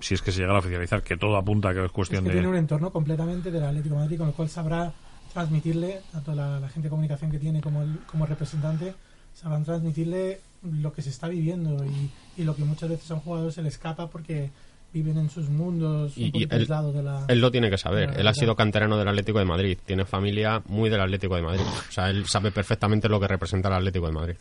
[0.00, 2.24] si es que se llegara a oficializar, que todo apunta a que es Es cuestión
[2.24, 2.60] que tiene un de...
[2.60, 4.90] entorno completamente del Atlético de Madrid, con lo cual sabrá
[5.34, 8.94] transmitirle, tanto la, la gente de comunicación que tiene como, el- como representante,
[9.34, 13.20] sabrán transmitirle lo que se está viviendo y, y lo que muchas veces a un
[13.20, 14.50] jugador se le escapa porque
[14.92, 17.24] viven en sus mundos Y- un y poquito él- aislados de la...
[17.28, 18.12] Él lo tiene que saber.
[18.16, 19.78] Él ha sido canterano del Atlético de Madrid.
[19.86, 21.62] Tiene familia muy del Atlético de Madrid.
[21.88, 24.34] O sea, él sabe perfectamente lo que representa el Atlético de Madrid.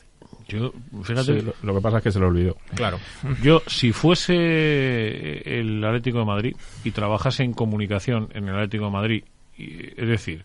[0.50, 2.58] Yo, fíjate, Sí, lo, lo que pasa es que se lo olvidó.
[2.76, 3.00] Claro.
[3.42, 8.92] yo si fuese el Atlético de Madrid y trabajase en comunicación en el Atlético de
[8.92, 9.24] Madrid,
[9.58, 10.44] y- es decir,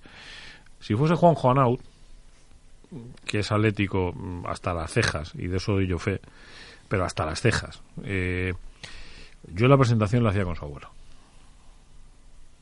[0.80, 1.80] si fuese Juan Juanaut,
[3.24, 6.20] que es atlético mm, hasta las cejas, y de eso doy yo fe,
[6.88, 8.54] pero hasta las cejas, eh,
[9.54, 10.88] yo la presentación la hacía con su abuelo.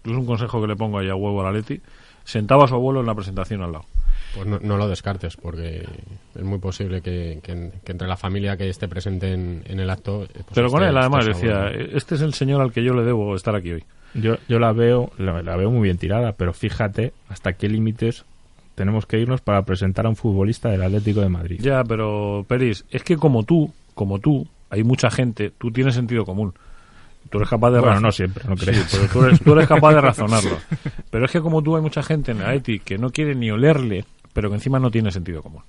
[0.05, 1.81] Es un consejo que le pongo ahí a huevo al Atleti.
[2.25, 3.85] Sentaba a su abuelo en la presentación al lado.
[4.35, 5.87] Pues no, no lo descartes, porque
[6.35, 9.89] es muy posible que, que- que entre la familia que esté presente en, en el
[9.91, 10.25] acto.
[10.25, 11.97] eh, pues Pero con esté- él, además, decía, abuelo.
[11.97, 13.85] este es el señor al que yo le debo estar aquí hoy.
[14.15, 18.25] Yo, yo la veo la, la veo muy bien tirada, pero fíjate hasta qué límites
[18.75, 21.61] tenemos que irnos para presentar a un futbolista del Atlético de Madrid.
[21.63, 26.25] Ya, pero Peris, es que como tú, como tú, hay mucha gente, tú tienes sentido
[26.25, 26.53] común.
[27.31, 28.89] Tú eres capaz de Bueno, no siempre, no Sí, creas.
[28.93, 30.59] pero tú eres, tú eres capaz de razonarlo.
[31.11, 34.05] Pero es que como tú hay mucha gente en el que no quiere ni olerle,
[34.33, 35.63] pero que encima no tiene sentido común.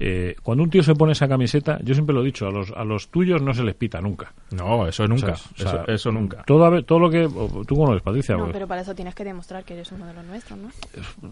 [0.00, 2.70] Eh, cuando un tío se pone esa camiseta, yo siempre lo he dicho, a los,
[2.70, 4.32] a los tuyos no se les pita nunca.
[4.52, 5.34] No, eso nunca.
[5.34, 5.52] ¿Sabes?
[5.54, 6.44] O sea, eso, eso nunca.
[6.46, 7.28] Todo, todo lo que...
[7.66, 8.36] ¿Tú cómo lo ves, Patricia?
[8.36, 10.68] No, Pues, pero para eso tienes que demostrar que eres uno de los nuestros, ¿no?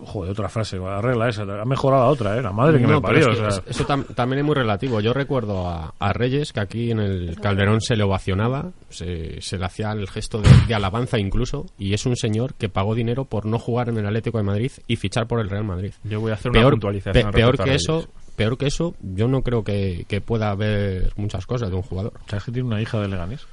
[0.05, 1.43] Joder, otra frase, arregla esa.
[1.43, 2.43] Ha mejorado la otra, ¿eh?
[2.43, 3.31] La madre que No, me parió.
[3.31, 5.01] es que o sea, es- eso tam- también es muy relativo.
[5.01, 9.59] Yo recuerdo a, a Reyes que aquí en el Calderón se le ovacionaba, se, se
[9.59, 13.27] le hacía el gesto de, de alabanza incluso, y es un señor que pagó dinero
[13.27, 15.93] por no jugar en el Atlético de Madrid y fichar por el Real Madrid.
[16.03, 17.31] Yo voy a hacer una Peor, puntualización.
[17.31, 17.83] pe- peor que Reyes.
[17.83, 21.83] eso, peor que eso, yo no creo que, que pueda haber muchas cosas de un
[21.83, 22.13] jugador.
[22.27, 23.47] ¿Sabes que tiene una hija de Leganés?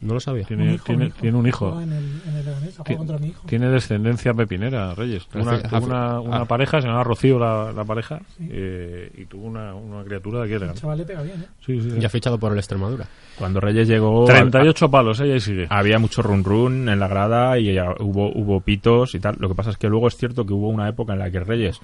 [0.00, 0.42] No lo sabía.
[0.42, 1.18] Un Tiene, hijo, tiene, un hijo.
[1.20, 1.80] tiene un hijo.
[1.80, 3.42] En el, en el Leganés, contra mi hijo.
[3.48, 5.26] Tiene descendencia pepinera, Reyes.
[5.26, 6.44] Tuvo una, una, una ah.
[6.44, 10.50] pareja, se llamaba Rocío la, la pareja, eh, y tuvo una, una criatura de aquí
[10.50, 10.80] de El Leganés.
[10.80, 11.46] chaval le pega bien, ¿eh?
[11.66, 11.98] Sí, sí, sí.
[11.98, 13.08] Ya ha fichado por el Extremadura.
[13.36, 14.24] Cuando Reyes llegó...
[14.26, 15.66] 38 palos, ella y sigue.
[15.68, 19.34] había mucho run run en la grada y ya hubo, hubo pitos y tal.
[19.40, 21.40] Lo que pasa es que luego es cierto que hubo una época en la que
[21.40, 21.80] Reyes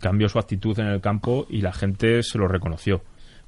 [0.00, 3.02] cambió su actitud en el campo y la gente se lo reconoció.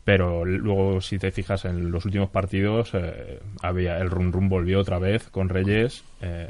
[0.04, 4.78] Pero luego, si te fijas en los últimos partidos, eh, había el run run volvió
[4.78, 6.48] otra vez con Reyes eh,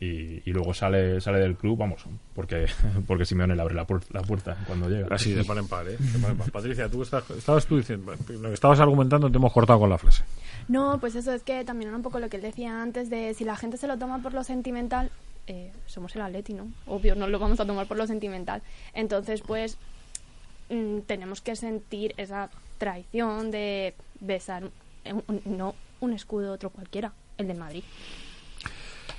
[0.00, 2.66] y, y luego sale sale del club, vamos, porque
[3.08, 5.08] porque Simeone le abre la, puer- la puerta cuando llega.
[5.10, 5.96] Así, de par en par, ¿eh?
[5.98, 6.50] De par en par.
[6.52, 9.98] Patricia, tú estás, estabas tú diciendo, lo que estabas argumentando, te hemos cortado con la
[9.98, 10.22] frase.
[10.68, 13.34] No, pues eso es que también era un poco lo que él decía antes de
[13.34, 15.10] si la gente se lo toma por lo sentimental,
[15.46, 16.68] eh, somos el Atleti, ¿no?
[16.86, 18.62] Obvio, no lo vamos a tomar por lo sentimental.
[18.94, 19.76] Entonces, pues
[20.70, 24.64] mm, tenemos que sentir esa traición de besar
[25.04, 27.84] un- no un escudo otro cualquiera, el del Madrid.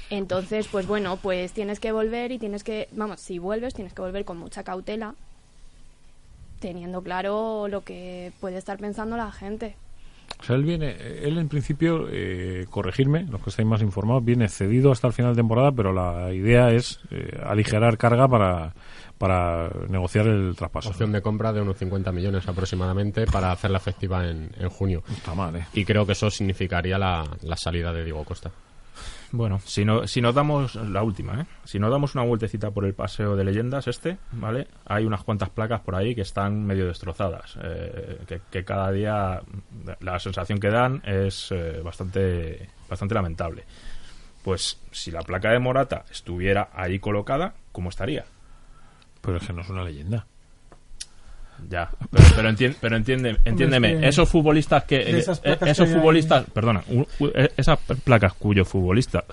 [0.10, 4.02] Entonces, pues bueno, pues tienes que volver y tienes que, vamos, si vuelves tienes que
[4.02, 5.16] volver con mucha cautela,
[6.60, 9.76] teniendo claro lo que puede estar pensando la gente.
[10.44, 14.50] O sea, él viene, él en principio, eh, corregirme, los que estáis más informados, viene
[14.50, 18.74] cedido hasta el final de temporada, pero la idea es eh, aligerar carga para,
[19.18, 20.90] para negociar el traspaso.
[20.90, 25.02] Opción de compra de unos 50 millones aproximadamente para hacerla efectiva en, en junio.
[25.16, 25.66] Está mal, ¿eh?
[25.72, 28.52] Y creo que eso significaría la, la salida de Diego Costa.
[29.34, 31.46] Bueno, si, no, si nos damos la última, ¿eh?
[31.64, 34.68] Si nos damos una vueltecita por el paseo de leyendas este, ¿vale?
[34.86, 39.42] Hay unas cuantas placas por ahí que están medio destrozadas, eh, que, cada día
[40.02, 43.64] la sensación que dan es eh, bastante, bastante lamentable.
[44.44, 48.26] Pues si la placa de Morata estuviera ahí colocada, ¿cómo estaría?
[49.20, 50.28] Pero es que no es una leyenda.
[51.70, 54.98] Ya, pero, pero, entien- pero entiende, entiéndeme, es que esos futbolistas que...
[55.44, 59.24] eh, esos que futbolistas, perdona, eh, esas placas cuyos futbolistas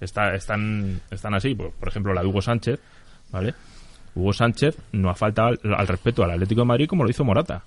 [0.00, 2.78] está, están, están así, por, por ejemplo la de Hugo Sánchez,
[3.30, 3.54] ¿vale?
[4.14, 7.24] Hugo Sánchez no ha faltado al, al respeto al Atlético de Madrid como lo hizo
[7.24, 7.62] Morata.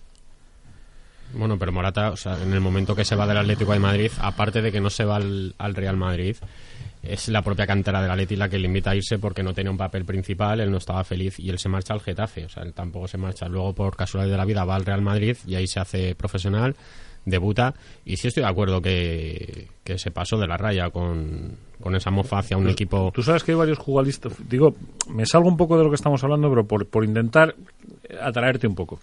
[1.34, 4.12] Bueno, pero Morata, o sea, en el momento que se va del Atlético de Madrid,
[4.22, 6.36] aparte de que no se va al, al Real Madrid,
[7.04, 9.70] es la propia cantera del Atleti la que le invita a irse porque no tenía
[9.70, 12.64] un papel principal, él no estaba feliz y él se marcha al Getafe, o sea,
[12.64, 13.48] él tampoco se marcha.
[13.48, 16.76] Luego, por casualidad de la vida, va al Real Madrid y ahí se hace profesional,
[17.26, 17.74] debuta
[18.06, 22.10] y sí estoy de acuerdo que, que se pasó de la raya con, con esa
[22.10, 23.12] mofa hacia un equipo...
[23.14, 24.34] Tú sabes que hay varios jugadistas.
[24.48, 24.76] Digo,
[25.10, 27.56] me salgo un poco de lo que estamos hablando, pero por, por intentar
[28.22, 29.00] atraerte un poco.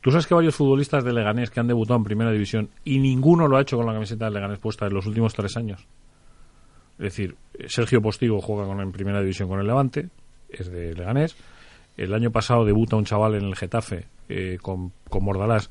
[0.00, 2.98] Tú sabes que hay varios futbolistas de Leganés que han debutado en primera división y
[2.98, 5.86] ninguno lo ha hecho con la camiseta de Leganés puesta en los últimos tres años.
[6.98, 7.36] Es decir,
[7.66, 10.08] Sergio Postigo juega con, en primera división con el Levante,
[10.48, 11.36] es de Leganés.
[11.96, 15.70] El año pasado debuta un chaval en el Getafe eh, con, con Mordalás,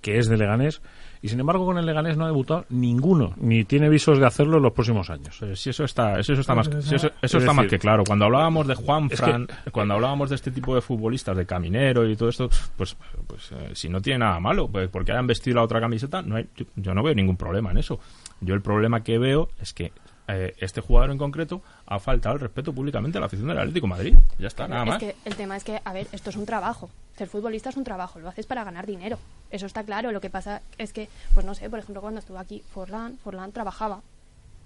[0.00, 0.80] que es de Leganés.
[1.22, 4.56] Y sin embargo, con el Leganés no ha debutado ninguno, ni tiene visos de hacerlo
[4.56, 5.36] en los próximos años.
[5.38, 7.78] Pero si eso está, eso, eso está más, si eso, eso es está más que
[7.78, 8.04] claro.
[8.06, 12.08] Cuando hablábamos de Juan es Fran, cuando hablábamos de este tipo de futbolistas, de caminero
[12.08, 12.96] y todo esto, pues,
[13.26, 16.36] pues eh, si no tiene nada malo, pues porque hayan vestido la otra camiseta, no
[16.36, 18.00] hay, yo, yo no veo ningún problema en eso.
[18.40, 19.92] Yo el problema que veo es que
[20.36, 23.86] eh, este jugador en concreto ha faltado el respeto públicamente a la afición del Atlético
[23.86, 24.18] de Madrid.
[24.38, 24.98] Ya está, nada es más.
[24.98, 26.90] que el tema es que, a ver, esto es un trabajo.
[27.16, 29.18] Ser futbolista es un trabajo, lo haces para ganar dinero.
[29.50, 30.12] Eso está claro.
[30.12, 33.52] Lo que pasa es que, pues no sé, por ejemplo, cuando estuvo aquí Forlán, Forlán
[33.52, 34.00] trabajaba.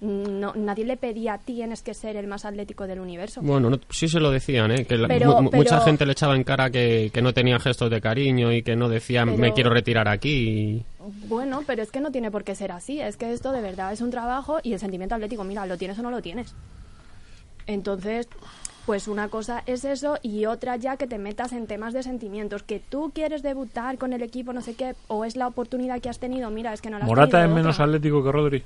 [0.05, 3.41] No, nadie le pedía tienes que ser el más atlético del universo.
[3.43, 4.85] Bueno, no- sí se lo decían, ¿eh?
[4.85, 7.91] Que la- Pero- mu- mucha gente le echaba en cara que, que no tenía gestos
[7.91, 10.85] de cariño y que no decía me quiero retirar aquí.
[11.29, 13.01] Bueno, pero es que no tiene por qué ser así.
[13.01, 15.99] Es que esto de verdad es un trabajo y el sentimiento atlético, mira, lo tienes
[15.99, 16.55] o no lo tienes.
[17.67, 18.29] Entonces,
[18.87, 22.63] pues una cosa es eso y otra ya que te metas en temas de sentimientos.
[22.63, 26.11] Que tú quieres debutar con el equipo, no sé qué, o es la oportunidad que
[26.11, 26.51] has tenido.
[26.51, 27.87] Mira, es que no la has Morata es tenido menos otra.
[27.87, 28.63] atlético que Rodri.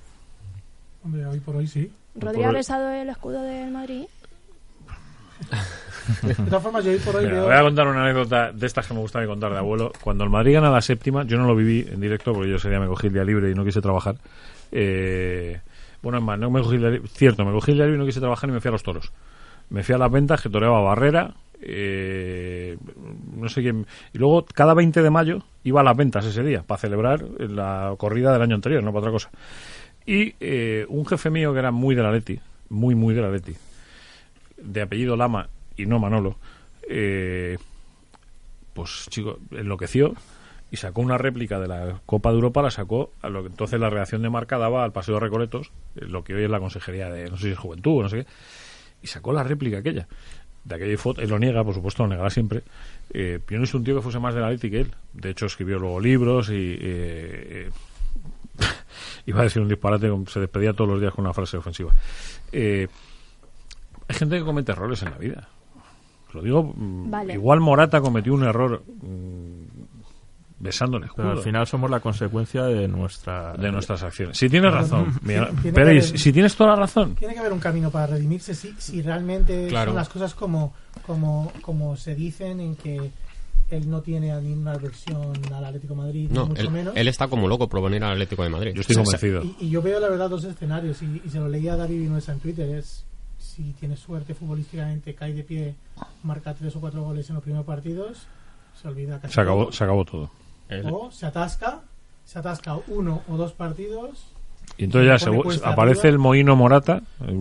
[1.08, 1.90] Hombre, hoy por hoy sí.
[2.16, 4.04] ¿Rodri ha besado el escudo del Madrid?
[6.22, 7.44] De todas formas, yo hoy por hoy Mira, veo...
[7.46, 9.90] voy a contar una anécdota de estas que me gusta contar de abuelo.
[10.04, 12.68] Cuando el Madrid gana la séptima, yo no lo viví en directo porque yo ese
[12.68, 14.16] día me cogí el día libre y no quise trabajar.
[14.70, 15.58] Eh,
[16.02, 17.08] bueno, es más, no me cogí el día libre.
[17.08, 18.82] Cierto, me cogí el día libre y no quise trabajar y me fui a los
[18.82, 19.10] toros.
[19.70, 21.32] Me fui a las ventas que toreaba Barrera.
[21.62, 22.76] eh,
[23.34, 23.86] no sé quién.
[24.12, 27.94] Y luego, cada 20 de mayo, iba a las ventas ese día para celebrar la
[27.96, 29.30] corrida del año anterior, no para otra cosa.
[30.08, 32.40] Y eh, un jefe mío que era muy de la Leti,
[32.70, 33.54] muy, muy de la Leti,
[34.56, 36.38] de apellido Lama y no Manolo,
[36.88, 37.58] eh,
[38.72, 40.14] pues chico, enloqueció
[40.70, 43.78] y sacó una réplica de la Copa de Europa, la sacó a lo que entonces
[43.78, 46.58] la redacción de marca daba al Paseo de Recoletos, eh, lo que hoy es la
[46.58, 48.26] Consejería de, no sé si es Juventud o no sé qué,
[49.02, 50.08] y sacó la réplica aquella.
[50.64, 52.62] De aquella foto, él lo niega, por supuesto, lo negará siempre.
[53.12, 54.94] Eh, yo no es un tío que fuese más de la Leti que él.
[55.12, 56.54] De hecho, escribió luego libros y.
[56.54, 57.70] eh, eh,
[59.28, 61.92] iba a decir un disparate, se despedía todos los días con una frase ofensiva.
[62.52, 62.88] Eh,
[64.08, 65.48] hay gente que comete errores en la vida.
[66.32, 67.34] Lo digo, mm, Vale.
[67.34, 69.62] igual Morata cometió un error mm,
[70.60, 74.36] besando el escudo Pero al final somos la consecuencia de nuestra de nuestras acciones.
[74.36, 77.52] Si tienes razón, Tiene- mira, tiene haber- si tienes toda la razón, Tiene que haber
[77.52, 79.90] un camino para redimirse si, si realmente Claro.
[79.92, 80.74] son las cosas como,
[81.06, 83.10] como, como se dicen en que
[83.70, 86.96] él no tiene ninguna aversión al Atlético de Madrid, ni No, mucho él, menos.
[86.96, 88.72] él está como loco por venir al Atlético de Madrid.
[88.74, 89.42] yo estoy O sea, convencido.
[89.60, 92.00] Y, y yo veo la verdad dos escenarios y, y se lo leía a David
[92.00, 93.04] Vinuesa en Twitter es
[93.38, 95.74] si tiene suerte futbolísticamente cae de pie
[96.22, 98.26] marca tres o cuatro goles en los primeros partidos
[98.80, 99.72] se olvida casi Se acabó, todo.
[99.72, 100.30] se acabó todo.
[100.68, 101.80] él- o se atasca
[102.24, 104.26] se atasca uno o dos partidos
[104.76, 105.30] Y entonces ya Se
[105.64, 106.12] aparece arriba.
[106.14, 107.02] el Moino Morata.
[107.26, 107.32] eh,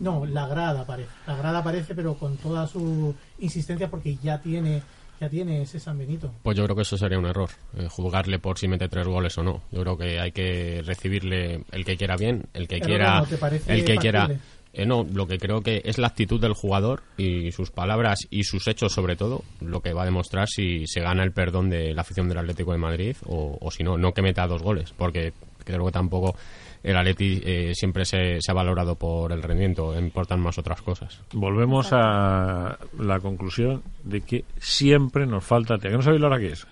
[0.00, 4.82] no la grada aparece la grada aparece pero con toda su insistencia porque ya tiene
[5.20, 8.38] ya tiene ese San Benito Pues yo creo que eso sería un error, eh, juzgarle
[8.38, 9.62] por si mete tres goles o no.
[9.70, 13.26] Yo creo que hay que recibirle el que quiera bien, el que Pero quiera, ¿no
[13.26, 14.28] te parece el que quiera.
[14.72, 18.44] Eh, no, lo que creo que es la actitud del jugador y sus palabras y
[18.44, 21.94] sus hechos sobre todo lo que va a demostrar si se gana el perdón de
[21.94, 24.92] la afición del Atlético de Madrid o, o si no, no que meta dos goles,
[24.94, 25.32] porque
[25.64, 26.36] creo que tampoco
[26.82, 31.20] el Atleti eh, siempre se, se ha valorado por el rendimiento, importan más otras cosas.
[31.32, 35.78] volvemos a la conclusión de que siempre nos falta.
[35.78, 36.66] ¿Que no sabéis la hora que es?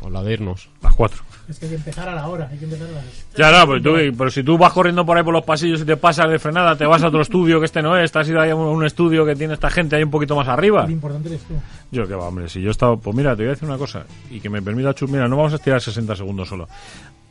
[0.00, 0.68] Por la de irnos.
[0.82, 1.22] Las cuatro.
[1.48, 3.02] es que hay que empezar a la hora hay que empezar a la
[3.36, 5.84] Ya, no, pero, tú, pero si tú vas corriendo por ahí por los pasillos y
[5.84, 8.28] te pasas de frenada, te vas a otro estudio que este no es, te has
[8.28, 10.86] ido ahí a un, un estudio que tiene esta gente ahí un poquito más arriba.
[10.86, 11.54] lo importante eres tú
[11.92, 12.96] Yo que va, hombre, si yo he estado...
[12.96, 14.92] Pues mira, te voy a decir una cosa, y que me permita...
[14.92, 16.66] Chus, mira, no vamos a estirar 60 segundos solo.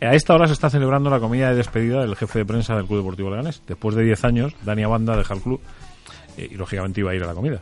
[0.01, 2.87] A esta hora se está celebrando la comida de despedida del jefe de prensa del
[2.87, 3.61] Club Deportivo Leganés.
[3.67, 5.61] Después de 10 años, Dani Abanda deja el club
[6.37, 7.61] eh, y, lógicamente, iba a ir a la comida.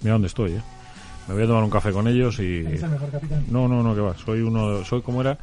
[0.00, 0.62] Mira dónde estoy, ¿eh?
[1.28, 2.60] Me voy a tomar un café con ellos y...
[2.60, 4.16] eres el mejor capitán No, no, no, que va.
[4.16, 5.36] Soy uno, soy como era.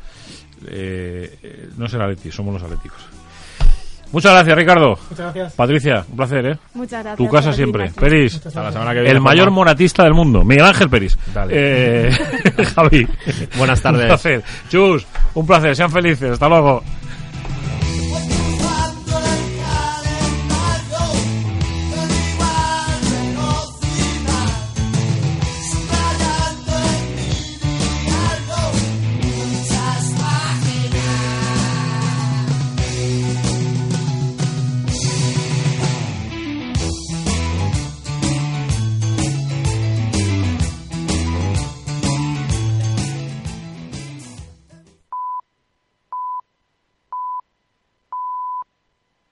[0.65, 3.01] Eh, eh, no es el Atleti, somos los Atléticos.
[4.11, 4.89] Muchas gracias, Ricardo.
[5.09, 6.57] muchas gracias Patricia, un placer, ¿eh?
[6.73, 7.17] Muchas gracias.
[7.17, 7.91] Tu casa siempre.
[7.97, 9.11] Peris, Hasta la semana que viene.
[9.11, 9.55] el mayor Juanma.
[9.55, 11.17] moratista del mundo, Miguel Ángel Peris.
[11.33, 11.53] Dale.
[11.55, 12.11] Eh,
[12.75, 13.07] Javi.
[13.57, 14.01] Buenas tardes.
[14.01, 14.43] Un placer.
[14.69, 15.75] Chus, un placer.
[15.75, 16.31] Sean felices.
[16.31, 16.83] Hasta luego.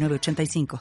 [0.00, 0.78] 906985.